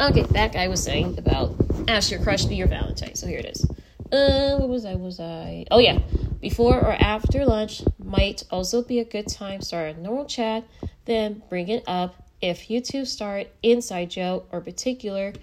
[0.00, 1.54] Okay, that guy was saying about
[1.86, 3.14] ask your crush to be your Valentine.
[3.14, 3.64] So here it is.
[4.10, 4.94] Uh, what was I?
[4.94, 5.66] Was I?
[5.70, 5.98] Oh yeah,
[6.40, 9.60] before or after lunch might also be a good time.
[9.60, 10.64] Start a normal chat,
[11.04, 15.34] then bring it up if you two start inside joke or particular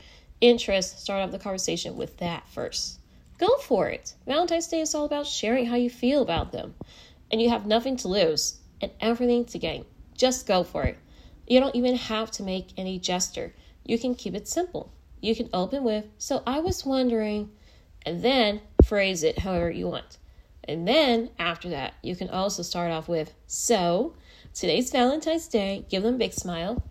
[0.41, 2.99] interest, start off the conversation with that first.
[3.37, 4.15] Go for it.
[4.25, 6.73] Valentine's Day is all about sharing how you feel about them.
[7.31, 9.85] And you have nothing to lose and everything to gain.
[10.15, 10.97] Just go for it.
[11.47, 13.53] You don't even have to make any gesture.
[13.87, 14.91] You can keep it simple.
[15.21, 17.51] You can open with, So I was wondering,
[18.05, 20.17] and then phrase it however you want.
[20.65, 24.13] And then after that, you can also start off with, So
[24.53, 25.85] today's Valentine's Day.
[25.89, 26.83] Give them a big smile.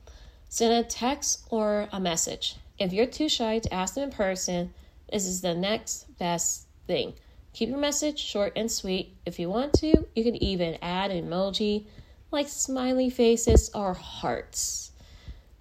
[0.49, 2.57] Send a text or a message.
[2.79, 4.73] If you're too shy to ask them in person,
[5.13, 7.13] this is the next best thing.
[7.53, 9.17] Keep your message short and sweet.
[9.27, 11.87] If you want to, you can even add an emoji
[12.31, 14.86] like smiley faces or hearts.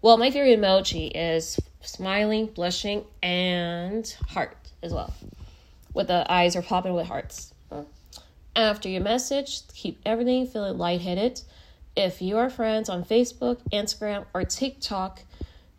[0.06, 5.12] Well, my favorite emoji is smiling, blushing, and heart as well.
[5.96, 7.56] With the eyes are popping with hearts.
[8.56, 11.42] After your message, keep everything feeling lightheaded.
[11.96, 15.24] If you are friends on Facebook, Instagram, or TikTok,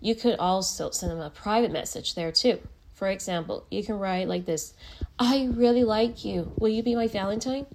[0.01, 2.59] you could also send them a private message there too.
[2.95, 4.75] For example, you can write like this
[5.21, 6.51] I really like you.
[6.59, 7.67] Will you be my Valentine?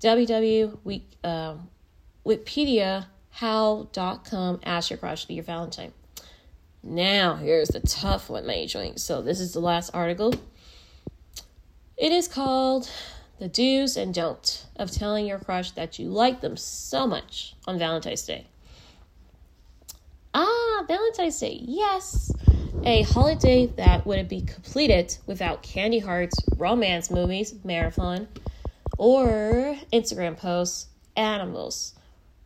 [0.00, 1.02] www.
[1.22, 1.56] Uh,
[2.24, 3.04] Wikipedia
[3.40, 5.92] how.com ask your crush to be your Valentine.
[6.82, 8.98] Now, here's the tough one, Majoring.
[8.98, 10.34] So, this is the last article.
[11.96, 12.90] It is called
[13.38, 17.78] The Do's and Don't of Telling Your Crush That You Like Them So Much on
[17.78, 18.46] Valentine's Day.
[20.34, 22.30] Ah, Valentine's Day, yes.
[22.84, 28.28] A holiday that wouldn't be completed without candy hearts, romance movies, marathon,
[28.98, 31.94] or Instagram posts, animals,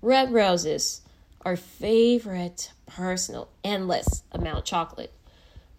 [0.04, 1.00] red roses,
[1.46, 5.12] our favorite personal endless amount chocolate.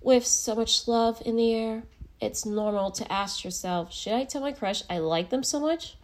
[0.02, 1.84] With so much love in the air,
[2.20, 5.96] it's normal to ask yourself, should I tell my crush I like them so much?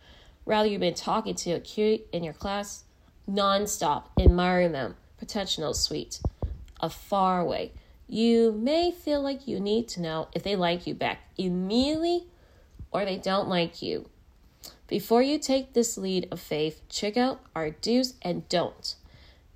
[0.46, 2.84] Rather, you've been talking to a cute in your class,
[3.28, 6.22] nonstop, admiring them, potential sweet,
[6.80, 7.72] a far away.
[8.08, 12.28] You may feel like you need to know if they like you back immediately
[12.92, 14.10] or they don't like you.
[14.92, 18.98] Before you take this lead of faith, check out our do's and don'ts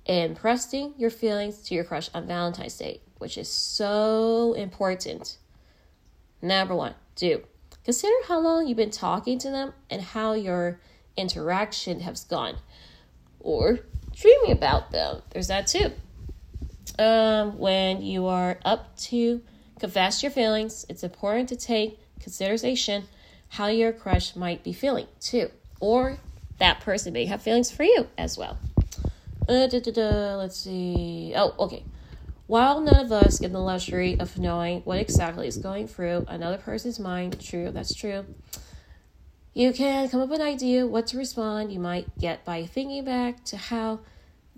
[0.06, 5.36] in pressing your feelings to your crush on Valentine's Day, which is so important.
[6.40, 7.42] Number one, do
[7.84, 10.80] consider how long you've been talking to them and how your
[11.18, 12.56] interaction has gone,
[13.38, 13.80] or
[14.14, 15.20] dreaming about them.
[15.32, 15.92] There's that too.
[16.98, 19.42] Um, when you are up to
[19.78, 23.04] confess your feelings, it's important to take consideration
[23.56, 25.50] how your crush might be feeling too,
[25.80, 26.18] or
[26.58, 28.58] that person may have feelings for you as well.
[29.48, 31.32] Uh, da, da, da, let's see.
[31.34, 31.82] Oh, okay.
[32.46, 36.58] While none of us get the luxury of knowing what exactly is going through another
[36.58, 38.26] person's mind, true, that's true.
[39.54, 43.04] You can come up with an idea what to respond you might get by thinking
[43.04, 44.00] back to how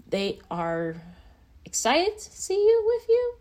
[0.09, 0.97] they are
[1.65, 3.35] excited to see you with you.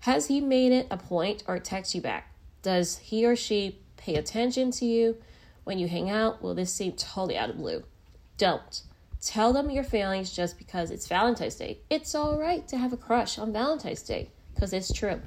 [0.00, 2.30] Has he made it a point or text you back?
[2.60, 5.16] Does he or she pay attention to you
[5.64, 6.40] when you hang out?
[6.40, 7.82] Will this seem totally out of blue?
[8.38, 8.82] Don't.
[9.20, 11.78] Tell them your feelings just because it's Valentine's Day.
[11.90, 15.20] It's all right to have a crush on Valentine's Day because it's true.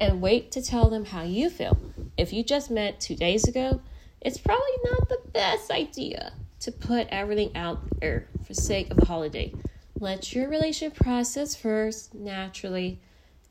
[0.00, 1.76] And wait to tell them how you feel.
[2.16, 3.80] If you just met two days ago,
[4.20, 9.06] it's probably not the best idea to put everything out there for sake of the
[9.06, 9.52] holiday.
[9.98, 13.00] Let your relation process first naturally,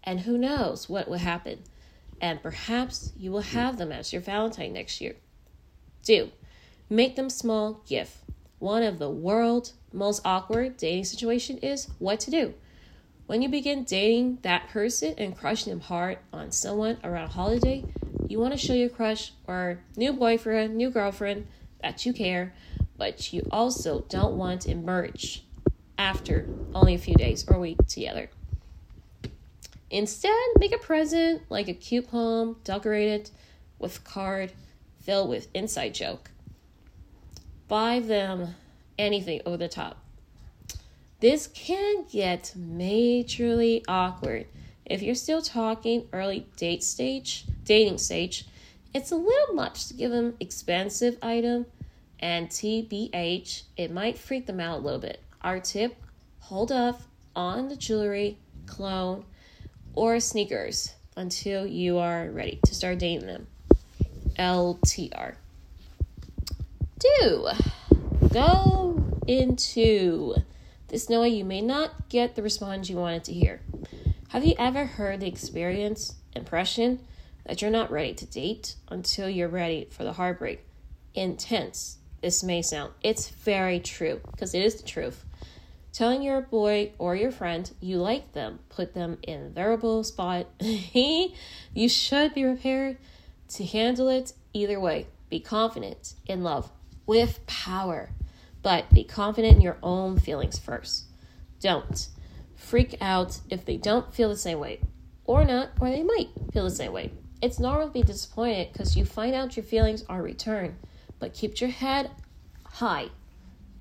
[0.02, 1.60] and who knows what will happen.
[2.22, 3.58] And perhaps you will hmm.
[3.58, 5.16] have them as your Valentine next year.
[6.04, 6.32] Do
[6.90, 8.18] make them small gift.
[8.60, 12.54] One of the world's most awkward dating situation is what to do.
[13.26, 17.86] When you begin dating that person and crushing them hard on someone around a holiday,
[18.28, 21.48] you want to show your crush or new boyfriend, new girlfriend
[21.82, 22.54] that you care,
[22.98, 25.44] but you also don't want to emerge
[25.98, 28.30] after only a few days or a week together.
[29.92, 33.30] Instead, make a present like a cute poem it
[33.78, 34.52] with card
[35.04, 36.32] filled with inside joke
[37.72, 38.54] buy them
[39.00, 39.98] anything over the top.
[41.22, 44.48] This can get majorly awkward
[44.86, 48.46] if you're still talking early date stage, dating stage.
[48.94, 51.66] It's a little much to give them expensive item
[52.20, 55.22] and TBH, it might freak them out a little bit.
[55.42, 55.96] Our tip,
[56.40, 59.24] hold off on the jewelry, cologne,
[59.94, 63.48] or sneakers until you are ready to start dating them.
[64.38, 65.36] LTR
[67.02, 67.48] do
[68.32, 70.36] go into
[70.88, 73.62] this knowing you may not get the response you wanted to hear.
[74.30, 77.00] Have you ever heard the experience, impression
[77.46, 80.64] that you're not ready to date until you're ready for the heartbreak?
[81.16, 81.98] Intense.
[82.22, 85.26] This may sound, it's very true because it is the truth.
[85.94, 90.48] Telling your boy or your friend you like them, put them in a variable spot.
[90.62, 92.98] you should be prepared
[93.50, 95.08] to handle it either way.
[95.30, 96.72] Be confident in love
[97.06, 98.10] with power,
[98.62, 101.08] but be confident in your own feelings first.
[101.60, 102.08] Don't
[102.56, 104.80] freak out if they don't feel the same way,
[105.26, 107.12] or not, or they might feel the same way.
[107.42, 110.76] It's normal to be disappointed because you find out your feelings are returned,
[111.20, 112.12] but keep your head
[112.64, 113.08] high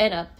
[0.00, 0.39] and up.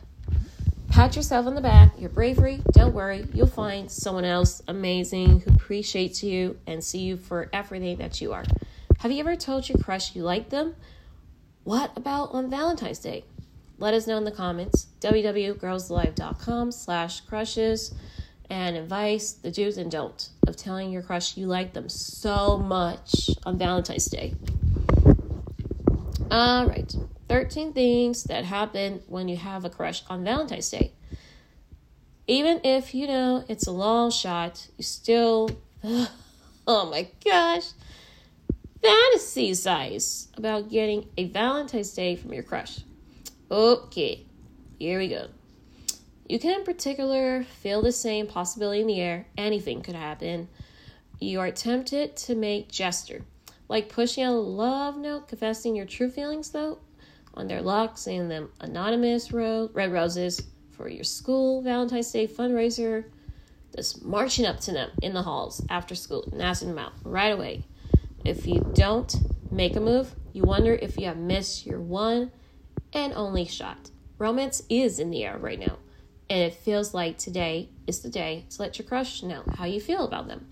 [0.91, 2.63] Pat yourself on the back, your bravery.
[2.73, 7.97] Don't worry, you'll find someone else amazing who appreciates you and see you for everything
[7.99, 8.45] that you are.
[8.99, 10.75] Have you ever told your crush you like them?
[11.65, 13.25] What about on Valentine's Day?
[13.79, 14.89] Let us know in the comments.
[15.01, 17.95] www.girlslive.com slash crushes
[18.51, 23.31] and advice, the do's and don'ts of telling your crush you like them so much
[23.45, 24.35] on Valentine's Day.
[26.31, 26.95] All right.
[27.31, 30.93] 13 things that happen when you have a crush on Valentine's Day.
[32.27, 35.49] Even if you know it's a long shot, you still,
[35.85, 37.67] oh my gosh,
[38.83, 42.81] fantasy size about getting a Valentine's Day from your crush.
[43.49, 44.27] Okay,
[44.81, 45.29] here we go.
[46.29, 49.27] You can, in particular, feel the same possibility in the air.
[49.39, 50.49] Anything could happen.
[51.21, 53.23] You are tempted to make gesture,
[53.69, 56.81] like pushing a love note, confessing your true feelings, though
[57.41, 63.07] on their luck, sending them anonymous ro- red roses for your school Valentine's Day fundraiser.
[63.75, 67.33] Just marching up to them in the halls after school and asking them out right
[67.33, 67.65] away.
[68.25, 69.15] If you don't
[69.51, 72.31] make a move, you wonder if you have missed your one
[72.93, 73.91] and only shot.
[74.19, 75.79] Romance is in the air right now,
[76.29, 79.81] and it feels like today is the day to let your crush know how you
[79.81, 80.47] feel about them.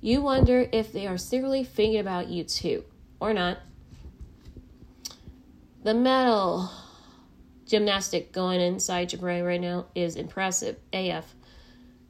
[0.00, 2.84] You wonder if they are secretly thinking about you too,
[3.20, 3.58] or not.
[5.84, 6.70] The metal
[7.66, 11.34] gymnastic going inside your brain right now is impressive AF.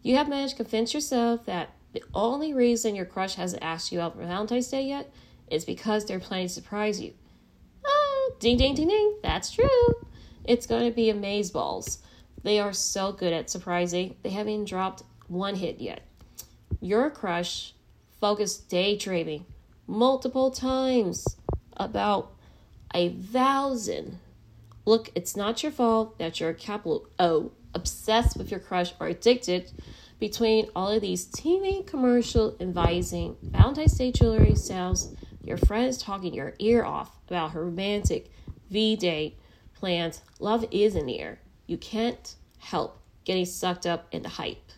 [0.01, 4.01] You have managed to convince yourself that the only reason your crush hasn't asked you
[4.01, 5.13] out for Valentine's Day yet
[5.51, 7.15] is because they're planning to surprise you.
[7.85, 9.19] Oh, ding, ding, ding, ding.
[9.25, 9.95] That's true.
[10.45, 11.99] It's going to be amaze balls.
[12.45, 16.07] They are so good at surprising, they haven't dropped one hit yet.
[16.81, 17.75] Your crush
[18.21, 19.47] focused daydreaming
[19.89, 21.25] multiple times
[21.77, 22.34] about
[22.95, 24.19] a thousand.
[24.87, 29.09] Look, it's not your fault that you're a capital O, obsessed with your crush or
[29.09, 29.71] addicted
[30.21, 35.15] between all of these TV commercial advising Valentine's Day jewelry sales.
[35.43, 38.31] Your friend is talking your ear off about her romantic
[38.71, 39.37] V Day
[39.75, 40.23] plans.
[40.39, 41.41] Love is in the air.
[41.67, 44.71] You can't help getting sucked up in the hype.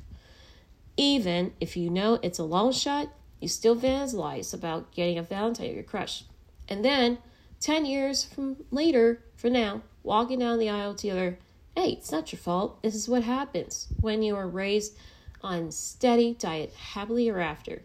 [0.96, 3.10] Even if you know it's a long shot,
[3.40, 6.24] you still fantasize about getting a Valentine of your crush.
[6.68, 7.18] And then
[7.66, 11.36] 10 years from later, for now, walking down the aisle together,
[11.74, 12.80] hey, it's not your fault.
[12.80, 14.96] This is what happens when you are raised
[15.42, 17.82] on steady diet happily ever after.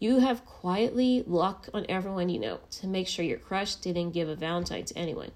[0.00, 4.28] You have quietly luck on everyone you know to make sure your crush didn't give
[4.28, 5.30] a Valentine to anyone.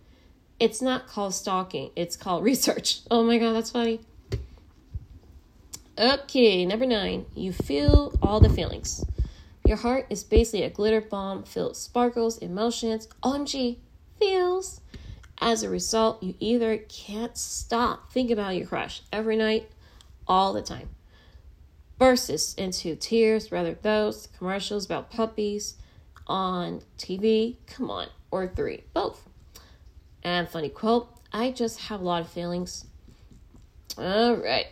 [0.59, 3.03] It's not called stalking, it's called research.
[3.13, 4.01] Oh my god, that's funny.
[5.97, 9.05] Okay, number nine, you feel all the feelings.
[9.65, 13.79] Your heart is basically a glitter bomb filled with sparkles, emotions, OMG,
[14.19, 14.81] feels.
[15.41, 19.71] As a result, you either can't stop thinking about your crush every night,
[20.27, 20.91] all the time.
[21.99, 25.77] Bursts into tears, rather those commercials about puppies
[26.27, 29.29] on TV, come on, or three, both.
[30.23, 32.85] And funny quote, I just have a lot of feelings.
[33.99, 34.67] All right.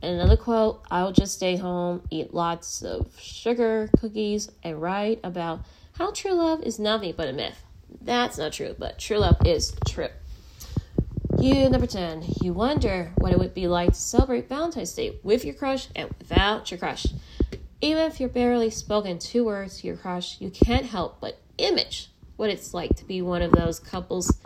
[0.00, 5.60] Another quote I'll just stay home, eat lots of sugar, cookies, and write about
[5.94, 7.64] how true love is nothing but a myth.
[8.00, 10.08] That's not true, but true love is true.
[11.40, 15.44] You, number 10, you wonder what it would be like to celebrate Valentine's Day with
[15.44, 17.06] your crush and without your crush.
[17.80, 22.10] Even if you're barely spoken two words to your crush, you can't help but image
[22.36, 24.38] what it's like to be one of those couples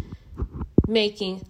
[0.86, 1.44] making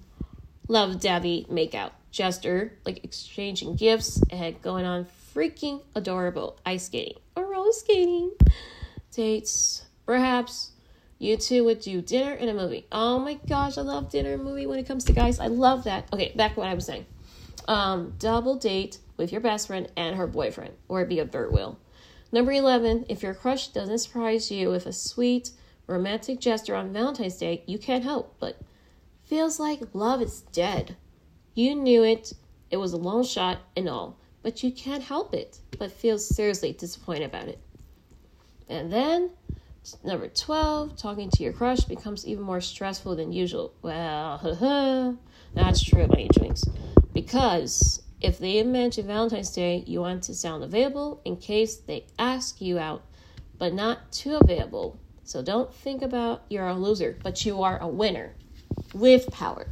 [0.68, 7.50] love davy makeout gesture, like exchanging gifts and going on freaking adorable ice skating or
[7.50, 8.30] roller skating
[9.10, 9.84] dates.
[10.06, 10.72] Perhaps
[11.18, 12.86] you two would do dinner and a movie.
[12.92, 15.40] Oh my gosh, I love dinner and movie when it comes to guys.
[15.40, 16.08] I love that.
[16.12, 17.06] Okay, back to what I was saying.
[17.66, 21.78] Um, double date with your best friend and her boyfriend, or be a third wheel.
[22.32, 25.50] Number 11, if your crush doesn't surprise you with a sweet,
[25.86, 28.58] romantic gesture on Valentine's Day, you can't help but
[29.24, 30.96] feels like love is dead.
[31.54, 32.32] You knew it,
[32.70, 36.72] it was a long shot and all, but you can't help it but feel seriously
[36.72, 37.58] disappointed about it.
[38.68, 39.30] And then,
[40.04, 43.74] number 12, talking to your crush becomes even more stressful than usual.
[43.82, 45.18] Well,
[45.54, 46.64] that's true, my drinks.
[47.12, 52.60] Because if they mention Valentine's Day, you want to sound available in case they ask
[52.60, 53.02] you out,
[53.58, 54.98] but not too available.
[55.24, 58.34] So don't think about you're a loser, but you are a winner
[58.94, 59.66] with power.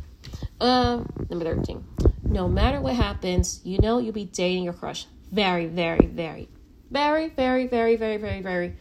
[0.61, 1.85] Uh, number 13.
[2.25, 6.49] No matter what happens, you know you'll be dating your crush very, very, very,
[6.91, 8.77] very, very, very, very, very, very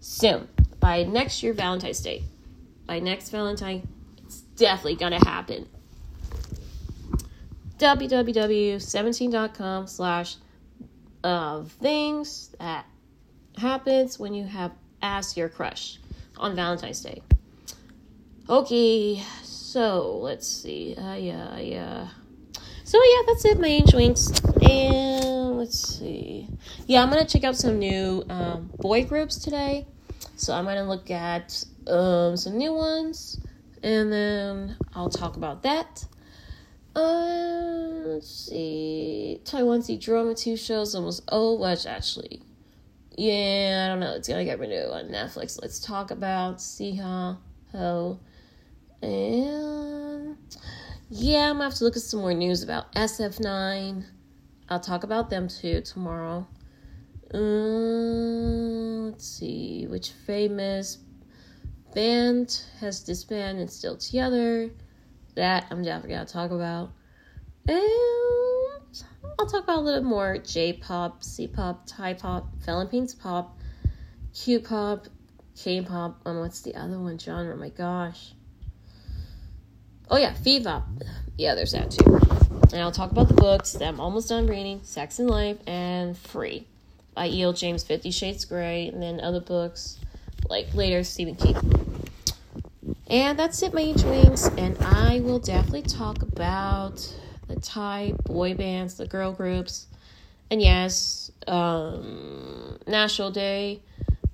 [0.00, 0.48] soon.
[0.78, 2.22] By next year, Valentine's Day.
[2.86, 3.86] By next Valentine,
[4.24, 5.68] it's definitely gonna happen.
[7.78, 10.36] www.17.com slash
[11.22, 12.86] uh, things that
[13.58, 15.98] happens when you have asked your crush
[16.38, 17.22] on Valentine's Day.
[18.48, 19.22] Okay,
[19.70, 20.96] so let's see.
[20.96, 22.08] Uh, yeah, yeah.
[22.82, 24.28] So yeah, that's it, my angel wings.
[24.68, 26.48] And let's see.
[26.88, 29.86] Yeah, I'm gonna check out some new um, boy groups today.
[30.34, 33.40] So I'm gonna look at um, some new ones,
[33.84, 36.04] and then I'll talk about that.
[36.96, 39.40] Uh, let's see.
[39.44, 42.42] Taiwan Drama 2 shows almost oh, watch actually.
[43.16, 44.16] Yeah, I don't know.
[44.16, 45.62] It's gonna get renewed on Netflix.
[45.62, 47.38] Let's talk about see how
[47.72, 48.18] how
[49.02, 50.36] and
[51.08, 54.04] yeah, I'm gonna have to look at some more news about SF9.
[54.68, 56.46] I'll talk about them too tomorrow.
[57.32, 57.38] Uh,
[59.08, 60.98] let's see which famous
[61.94, 64.70] band has disbanded and still together.
[65.34, 66.90] That I'm definitely gonna talk about.
[67.68, 67.78] And
[69.38, 73.58] I'll talk about a little more J pop, C pop, Thai pop, Philippines pop,
[74.34, 75.06] Q pop,
[75.56, 76.20] K pop.
[76.24, 77.56] Um, what's the other one genre?
[77.56, 78.34] My gosh.
[80.10, 80.82] Oh yeah, Viva.
[81.38, 82.18] Yeah, there's that too.
[82.72, 86.18] And I'll talk about the books that I'm almost done reading: Sex and Life and
[86.18, 86.66] Free
[87.14, 87.52] by E.L.
[87.52, 89.98] James, Fifty Shades Grey, and then other books
[90.48, 91.56] like later Stephen King.
[93.06, 94.46] And that's it, my angel wings.
[94.58, 97.14] And I will definitely talk about
[97.46, 99.86] the Thai boy bands, the girl groups,
[100.50, 103.80] and yes, um, National Day.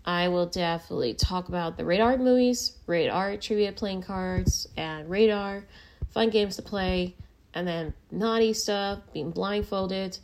[0.07, 5.65] I will definitely talk about the Radar movies, Radar trivia playing cards, and Radar
[6.11, 7.15] fun games to play,
[7.53, 10.19] and then naughty stuff, being blindfolded.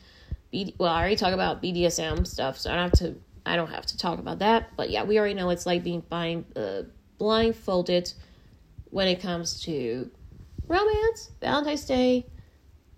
[0.51, 3.17] B- well, I already talked about BDSM stuff, so I don't have to.
[3.45, 4.77] I don't have to talk about that.
[4.77, 6.83] But yeah, we already know it's like being blind, uh,
[7.19, 8.13] blindfolded
[8.91, 10.11] when it comes to
[10.69, 12.25] romance, Valentine's Day.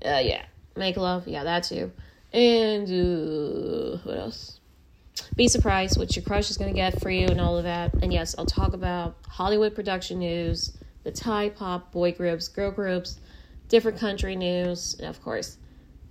[0.05, 0.45] Uh, yeah,
[0.77, 1.27] make love.
[1.27, 1.91] Yeah, that too.
[2.33, 4.54] And uh, what else?
[5.37, 7.93] Be surprised what your crush is going to get for you and all of that.
[7.95, 13.19] And yes, I'll talk about Hollywood production news, the Thai pop boy groups, girl groups,
[13.69, 15.59] different country news, and of course,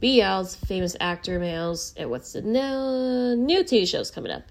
[0.02, 4.44] BL's famous actor males, and what's the new, new TV shows coming up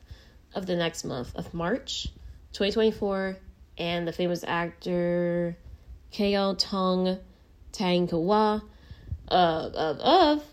[0.55, 2.09] of the next month of March
[2.53, 3.36] 2024,
[3.78, 5.57] and the famous actor
[6.12, 7.18] Khaotung
[7.72, 8.62] Tang Kawa
[9.28, 10.44] of, uh, of, of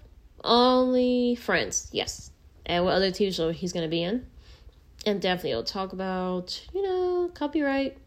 [0.43, 1.89] Only Friends.
[1.91, 2.31] Yes,
[2.69, 4.25] and what other TV show he's going to be in.
[5.05, 7.97] And definitely I'll talk about, you know, copyright,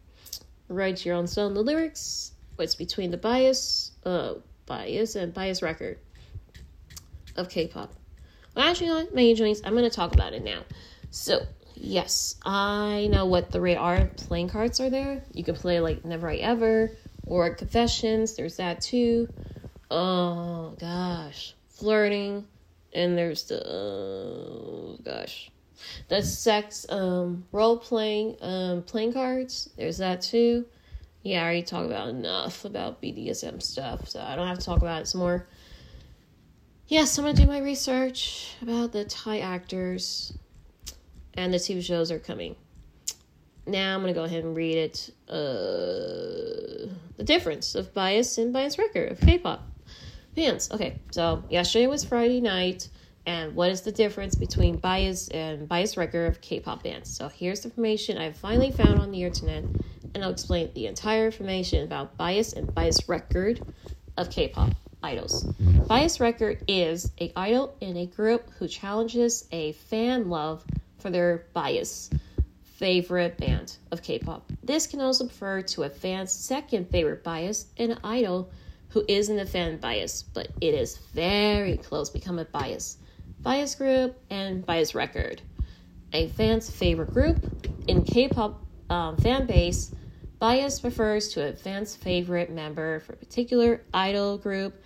[0.69, 4.35] write your own song, the lyrics, what's between the bias, uh,
[4.67, 5.99] bias and bias wrecker
[7.37, 7.93] of K-pop.
[8.55, 10.61] Well, actually, you my angels, I'm going to talk about it now.
[11.11, 11.41] So,
[11.75, 15.25] yes, I know what the radar playing cards are there.
[15.33, 16.93] You can play like Never I Ever
[17.27, 18.37] or Confessions.
[18.37, 19.29] There's that too.
[19.91, 22.47] Oh gosh, flirting,
[22.93, 25.51] and there's the oh gosh.
[26.09, 29.70] The sex um role playing um playing cards.
[29.76, 30.66] There's that too.
[31.22, 34.78] Yeah i already talked about enough about bdsm stuff so i don't have to talk
[34.78, 35.47] about it some more.
[36.88, 40.32] Yes i'm gonna do my research about the thai actors
[41.34, 42.57] and the tv shows are coming.
[43.66, 48.78] Now i'm gonna go ahead and read it uh the difference of bias and bias
[48.78, 49.62] wrecker of k-pop
[50.35, 50.70] Fans.
[50.70, 52.89] Okay, so yesterday was Friday night,
[53.26, 57.14] and what is the difference between bias and bias wrecker of K-pop bands?
[57.14, 59.64] So here's the information I've finally found on the internet,
[60.14, 63.57] and I'll explain the entire information about bias and bias wrecker
[64.16, 64.70] of K-pop
[65.03, 65.45] idols.
[65.87, 70.64] Bias wrecker is a idol in a group who challenges a fan love
[70.99, 72.09] for their bias
[72.76, 74.51] favorite band of K-pop.
[74.64, 78.51] This can also refer to a fan's second favorite bias in an idol
[78.93, 82.99] who isn't a fan bias, but it is very close become a bias.
[83.40, 85.32] Bias group and bias wrecker.
[86.12, 89.95] A fan's favorite group in K-pop um, fan base.
[90.38, 94.82] Bias refers to a fan's favorite member for a particular idol group.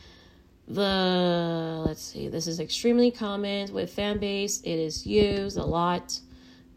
[0.69, 4.61] The let's see, this is extremely common with fan base.
[4.61, 6.21] It is used a lot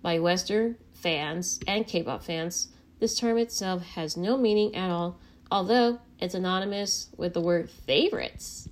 [0.02, 2.70] by Western fans and K-pop fans.
[3.00, 5.20] This term itself has no meaning at all,
[5.52, 8.70] although it's anonymous with the word favorites.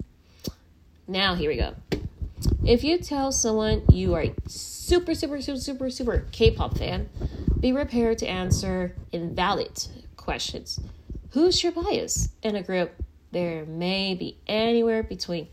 [1.08, 1.76] Now, here we go.
[2.66, 7.10] If you tell someone you are a super, super, super, super, super K pop fan,
[7.60, 9.88] be prepared to answer invalid
[10.18, 10.80] questions.
[11.32, 12.30] Who's your bias?
[12.44, 12.92] In a group,
[13.32, 15.48] there may be anywhere between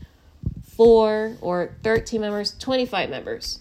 [0.75, 3.59] 4 or 13 members, 25 members,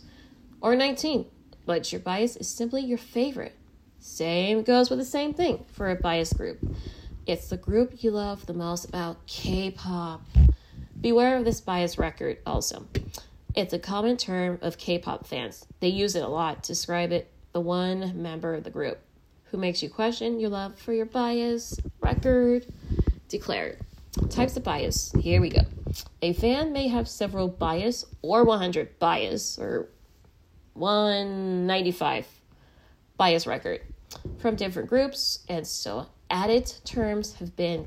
[0.60, 1.26] or 19,
[1.64, 3.54] but your bias is simply your favorite.
[4.00, 6.58] Same goes with the same thing for a bias group.
[7.26, 10.22] It's the group you love the most about K pop.
[11.00, 12.86] Beware of this bias wrecker also.
[13.54, 15.66] It's a common term of K pop fans.
[15.80, 19.00] They use it a lot to describe it, the one member of the group
[19.44, 22.60] who makes you question your love for your bias wrecker
[23.28, 23.80] declared.
[24.28, 25.10] Types of bias.
[25.18, 25.62] Here we go.
[26.20, 29.88] A fan may have several bias or 100 bias or
[30.74, 32.26] 195
[33.16, 33.78] bias wrecker
[34.38, 37.86] from different groups, and so added terms have been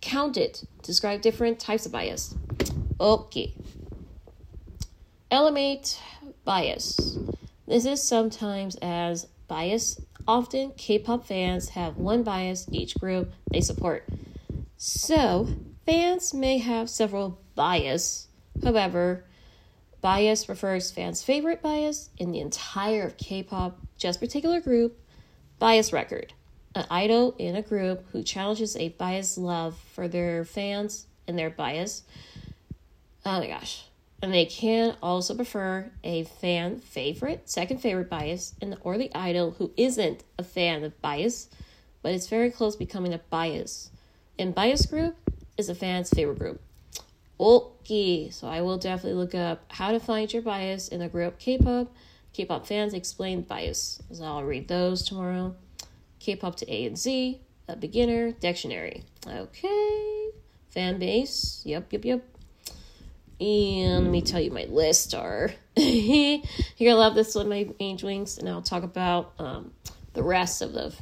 [0.00, 2.34] counted to describe different types of bias.
[2.98, 3.54] Okay.
[5.30, 6.02] Element
[6.44, 7.18] bias.
[7.68, 10.00] This is sometimes as bias.
[10.26, 14.04] Often, K pop fans have one bias each group they support.
[14.76, 15.46] So,
[15.86, 18.26] fans may have several bias.
[18.62, 19.24] However,
[20.00, 24.98] bias refers fans' favorite bias in the entire of K pop, just particular group,
[25.60, 26.24] bias wrecker
[26.74, 31.50] an idol in a group who challenges a biased love for their fans and their
[31.50, 32.02] bias.
[33.24, 33.84] Oh my gosh.
[34.20, 39.52] And they can also prefer a fan favorite, second favorite bias, and or the idol
[39.52, 41.48] who isn't a fan of bias,
[42.02, 43.90] but is very close becoming a bias.
[44.38, 45.16] And bias group
[45.56, 46.60] is a fan's favorite group.
[47.38, 51.38] Okay, so I will definitely look up how to find your bias in a group
[51.38, 51.94] K-pop.
[52.32, 54.02] K-pop fans explain bias.
[54.12, 55.54] So I'll read those tomorrow.
[56.20, 59.02] K-pop to A and Z, a beginner dictionary.
[59.26, 60.28] Okay,
[60.70, 61.62] fan base.
[61.64, 62.24] Yep, yep, yep.
[63.40, 65.50] And let me tell you my list are.
[65.76, 66.40] You're
[66.80, 69.72] gonna love this one, my angel wings, and I'll talk about um,
[70.14, 70.94] the rest of the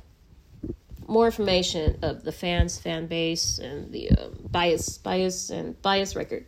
[1.08, 6.44] more information of the fans, fan base, and the uh, bias, bias, and bias wrecker.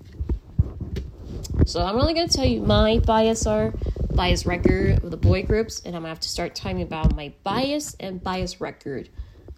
[1.64, 3.72] So I'm only gonna tell you my bias are
[4.18, 7.32] bias wrecker of the boy groups, and I'm gonna have to start talking about my
[7.44, 9.04] bias and bias wrecker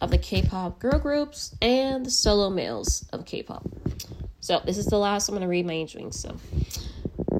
[0.02, 3.66] of the K-pop girl groups and the solo males of K-pop.
[4.40, 6.36] So this is the last I'm gonna read my angel So,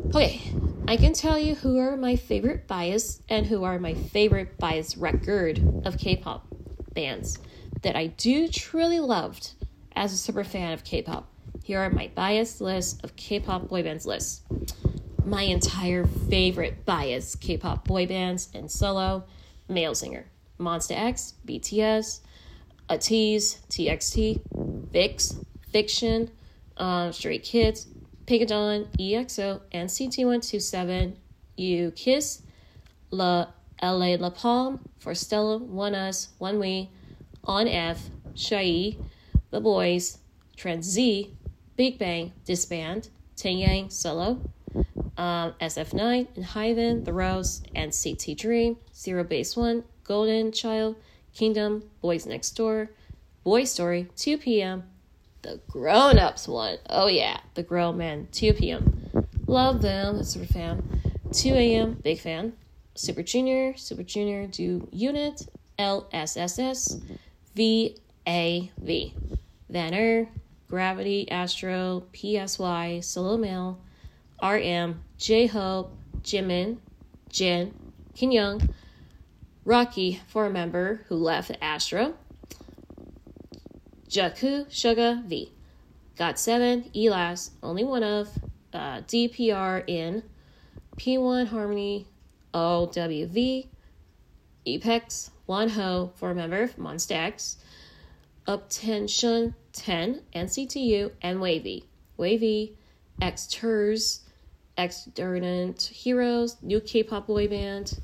[0.07, 0.41] okay,
[0.89, 4.97] I can tell you who are my favorite bias and who are my favorite bias
[4.97, 5.53] wrecker
[5.85, 6.47] of K-pop
[6.95, 7.39] bands
[7.83, 9.53] that I do truly loved
[9.95, 11.31] as a super fan of K-pop.
[11.65, 14.41] Here are my bias list of K-pop boy bands lists
[15.25, 19.25] my entire favorite bias K pop boy bands and solo
[19.69, 20.27] male singer.
[20.59, 22.21] Monsta X, BTS,
[22.91, 24.41] ATEEZ, TXT,
[24.93, 26.31] VIXX, Fiction,
[26.77, 27.87] um, Stray Kids,
[28.27, 31.17] Pink EXO, NCT127,
[31.57, 32.43] U-KISS,
[33.11, 33.47] La
[33.83, 36.91] LA La Palm, For Stella, ONEUS, One We,
[37.45, 37.99] ONF,
[38.35, 38.97] Shai,
[39.51, 40.19] The Boys,
[40.57, 41.35] Trans Z,
[41.77, 44.41] Big Bang, Disband, Taeyang, Solo,
[45.21, 50.97] um, SF9, Enhypen, The Rose, CT Dream, Zero Base One, Golden Child,
[51.35, 52.91] Kingdom, Boys Next Door,
[53.45, 54.85] Boy Story, 2 p.m.,
[55.43, 56.79] the grown ups one.
[56.89, 59.11] Oh, yeah, the grown men, 2 p.m.
[59.47, 60.83] Love them, super fan.
[61.33, 62.55] 2 a.m., big fan.
[62.95, 65.47] Super Junior, Super Junior, Do Unit,
[65.79, 67.01] LSSS,
[67.55, 69.13] VAV.
[69.71, 70.29] Vanner,
[70.69, 73.79] CRAVITY, Astro, PSY, Solo Male,
[74.43, 76.79] RM, J Hope, Jimin,
[77.29, 77.75] Jin,
[78.15, 78.71] Kim Young,
[79.67, 82.15] Rocky, for a member who left Astro,
[84.09, 85.53] Jaku, Suga, V,
[86.17, 88.31] GOT7, Elas, only one of,
[88.73, 90.23] uh, DPR IAN,
[90.97, 92.07] P1 Harmony,
[92.55, 93.67] OWV,
[94.65, 97.59] Apex, Wonho, for a member, Monsta X,
[98.49, 101.85] Uptension 10, NCTU, and Wavy.
[102.17, 102.75] Wavy,
[103.21, 103.47] X
[104.81, 108.01] Externant Heroes, new K-pop boy band,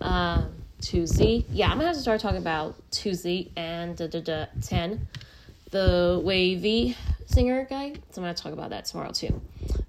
[0.00, 0.46] uh,
[0.80, 1.44] 2Z.
[1.50, 5.06] Yeah, I'm gonna have to start talking about 2Z and da, da, da, 10,
[5.70, 6.96] the wavy
[7.26, 7.92] singer guy.
[8.10, 9.42] So I'm gonna talk about that tomorrow too.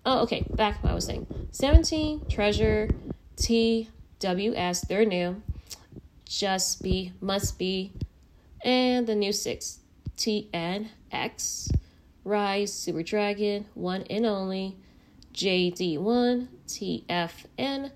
[0.05, 1.27] Oh, okay, back what I was saying.
[1.51, 2.89] 17, Treasure,
[3.37, 5.41] TWS, they're new.
[6.25, 7.93] Just Be, Must Be,
[8.65, 9.79] and the new six,
[10.17, 11.71] TNX,
[12.25, 14.75] RIIZE, Super Dragon, One and Only,
[15.37, 17.91] JD1, TFN,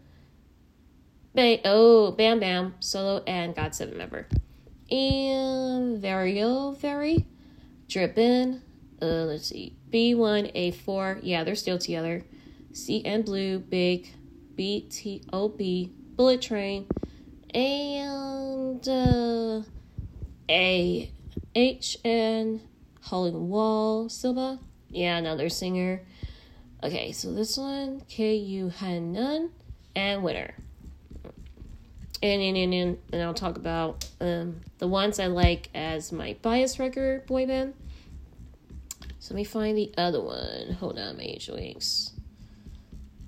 [1.34, 4.28] ba- oh, Bam Bam, solo and GOT7 member.
[4.92, 7.26] And Vario Very,
[7.88, 8.62] Drippin,
[9.02, 11.22] uh, let's see, B1A4.
[11.24, 12.24] Yeah, they're still together.
[12.74, 14.14] CN Blue, Big,
[14.56, 16.86] BTOB, Bullet Train,
[17.56, 19.64] and uh,
[20.48, 21.10] AHN,
[23.10, 24.60] Howling Wall, Silva.
[24.90, 26.04] Yeah, another singer.
[26.84, 29.52] Okay, so this one, KU Hanan,
[29.96, 30.56] and Winner.
[32.24, 36.36] And, and, and, and, and I'll talk about um, the ones I like as my
[36.42, 37.74] bias wrecker boy band.
[39.20, 40.76] So let me find the other one.
[40.80, 42.14] Hold on, Major Wings.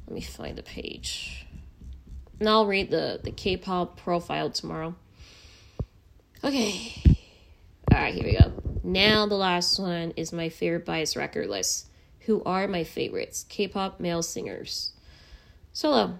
[0.08, 1.45] Let me find the page.
[2.39, 4.95] And I'll read the, the K pop profile tomorrow.
[6.43, 7.01] Okay.
[7.91, 8.51] Alright, here we go.
[8.84, 11.88] Now the last one is my favorite bias wrecker list.
[12.26, 13.46] Who are my favorites?
[13.50, 14.94] K pop male singers.
[15.72, 16.20] Solo.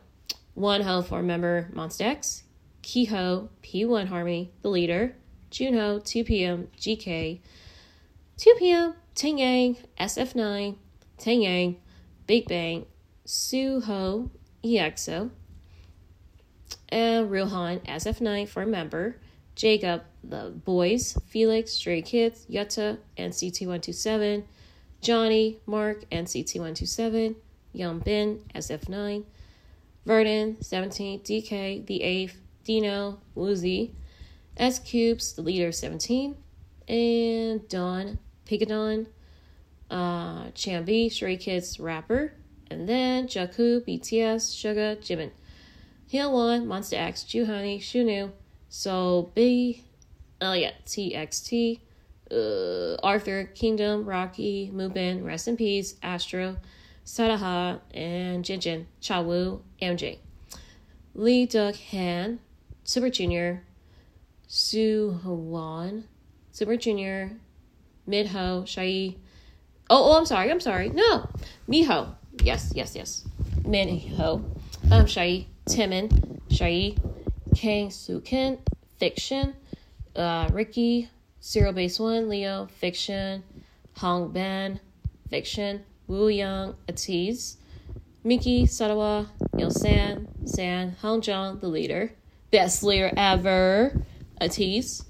[0.58, 2.44] Wonho four member Monsta X.
[2.82, 5.16] Keeho P1 Harmony, the leader.
[5.52, 7.40] Junho 2PM GK.
[8.38, 10.76] 2PM Taeyang SF9.
[11.18, 11.78] Taeyang
[12.28, 12.86] Big Bang
[13.26, 14.30] Suho
[14.64, 15.30] EXO.
[16.90, 19.18] And Rowoon SF9 for member.
[19.56, 24.44] Jacob, the boys, Felix, Stray Kids, Yuta, NCT127,
[25.04, 27.36] Johnny, Mark, NCT127,
[27.74, 29.26] Young Bin, SF9,
[30.06, 33.92] Vernon, 17, DK, The Eighth, Dino, Woozi,
[34.56, 36.38] S Cubes, the leader, 17,
[36.88, 39.08] and Don, Pigadon,
[39.92, 42.34] uh, Changbin, Stray Kids, rapper,
[42.72, 45.32] and then Jakku, BTS, Suga, Jimin,
[46.10, 48.32] Hyewon, Monsta X, Jooheon, Shownu,
[48.70, 49.84] so B,
[50.40, 51.82] oh yeah, TXT,
[52.32, 56.58] uh, Arthur, Kingdom, Rocky, Moonbin, Rest in Peace, Astro,
[57.06, 60.20] Sadaha, and Jinjin, Chawu, MJ.
[61.16, 62.40] Lee Duk Han,
[62.84, 63.64] Super Junior,
[64.48, 66.06] Su Hwan,
[66.52, 67.32] Super Junior,
[68.08, 69.16] Midho, Shai.
[69.90, 70.90] Oh, oh, I'm sorry, I'm sorry.
[70.90, 71.30] No,
[71.70, 72.16] Miho.
[72.42, 73.28] Yes, yes, yes.
[73.66, 74.44] Minho,
[74.92, 76.96] um, Shai, Taemin, Shai,
[77.56, 78.60] Kang Sukin,
[78.98, 79.54] Fiction,
[80.16, 81.10] uh, Ricky,
[81.44, 83.44] Zero Base One, Leo, Fiction,
[83.98, 84.80] Hongbin,
[85.30, 87.58] Fiction, Wu Young, ATEEZ,
[88.24, 92.14] Miki, Sadawa, Neil San, San, Hongjoong, the leader,
[92.50, 94.02] best leader ever,
[94.40, 95.04] ATEEZ,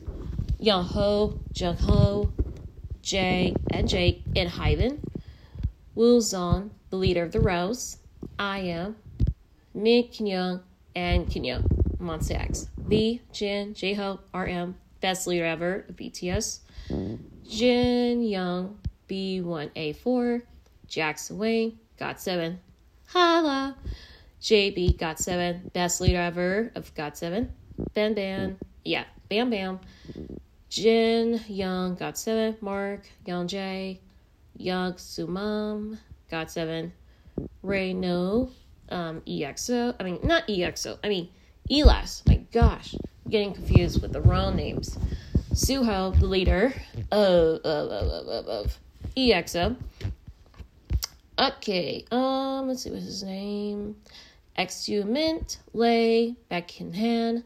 [0.59, 2.33] Young Ho, Jung Ho,
[3.03, 4.99] Jay, and Jake, and Hyven,
[5.93, 7.97] Wu Zong, the leader of the Rose,
[8.39, 8.95] I am,
[9.75, 10.61] Min Young,
[10.95, 11.69] and Kinyoung.
[12.03, 12.67] Monsta X.
[12.77, 16.59] V, Jin, J Hope, RM, best leader ever of BTS.
[17.45, 18.79] Jin Young,
[19.09, 20.41] B1A4,
[20.87, 22.55] Jackson Wang, GOT7.
[23.07, 23.75] Holla!
[24.41, 27.49] JB, GOT7, best leader ever of GOT7.
[27.93, 29.81] Ben Ban, yeah, Bam Bam.
[30.69, 32.61] Jin Young, GOT7.
[32.61, 33.99] Mark, Young J,
[34.55, 35.97] Young Sumam,
[36.31, 36.91] GOT7.
[37.61, 38.51] Ray No,
[38.87, 39.95] um, EXO.
[39.99, 41.27] I mean, not EXO, I mean,
[41.69, 42.95] Elas, my gosh,
[43.29, 44.97] getting confused with the wrong names.
[45.53, 46.73] Suho, the leader
[47.11, 48.79] of, of, of, of, of
[49.15, 49.75] EXO.
[51.37, 53.95] Okay, um, let's see what's his name.
[54.57, 55.59] X2 Mint,
[56.93, 57.43] Hand,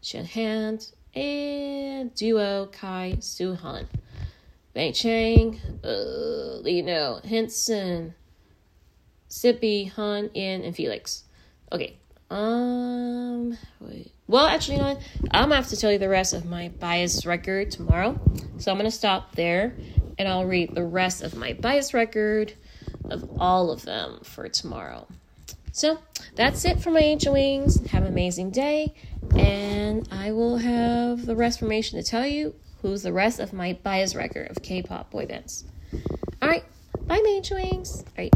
[0.00, 3.86] Shen Hand, and Duo Kai Suhan.
[4.74, 8.14] Bang Chan, uh, Lee Know, Henson,
[9.28, 11.24] Sippy, Han, In, and Felix.
[11.72, 11.98] Okay,
[12.30, 14.12] um, wait.
[14.26, 14.98] Well, actually, you know?
[15.30, 18.20] I'm gonna have to tell you the rest of my bias wrecker tomorrow.
[18.58, 19.74] So I'm gonna stop there,
[20.18, 22.46] and I'll read the rest of my bias wrecker
[23.10, 25.06] of all of them for tomorrow.
[25.72, 25.98] So
[26.34, 27.86] that's it for my ancient wings.
[27.90, 28.94] Have an amazing day,
[29.36, 33.72] and I will have the rest information to tell you who's the rest of my
[33.82, 35.64] bias wrecker of K-pop boy bands.
[36.42, 36.64] All right,
[37.06, 37.98] bye, my ancient wings.
[37.98, 38.26] All right.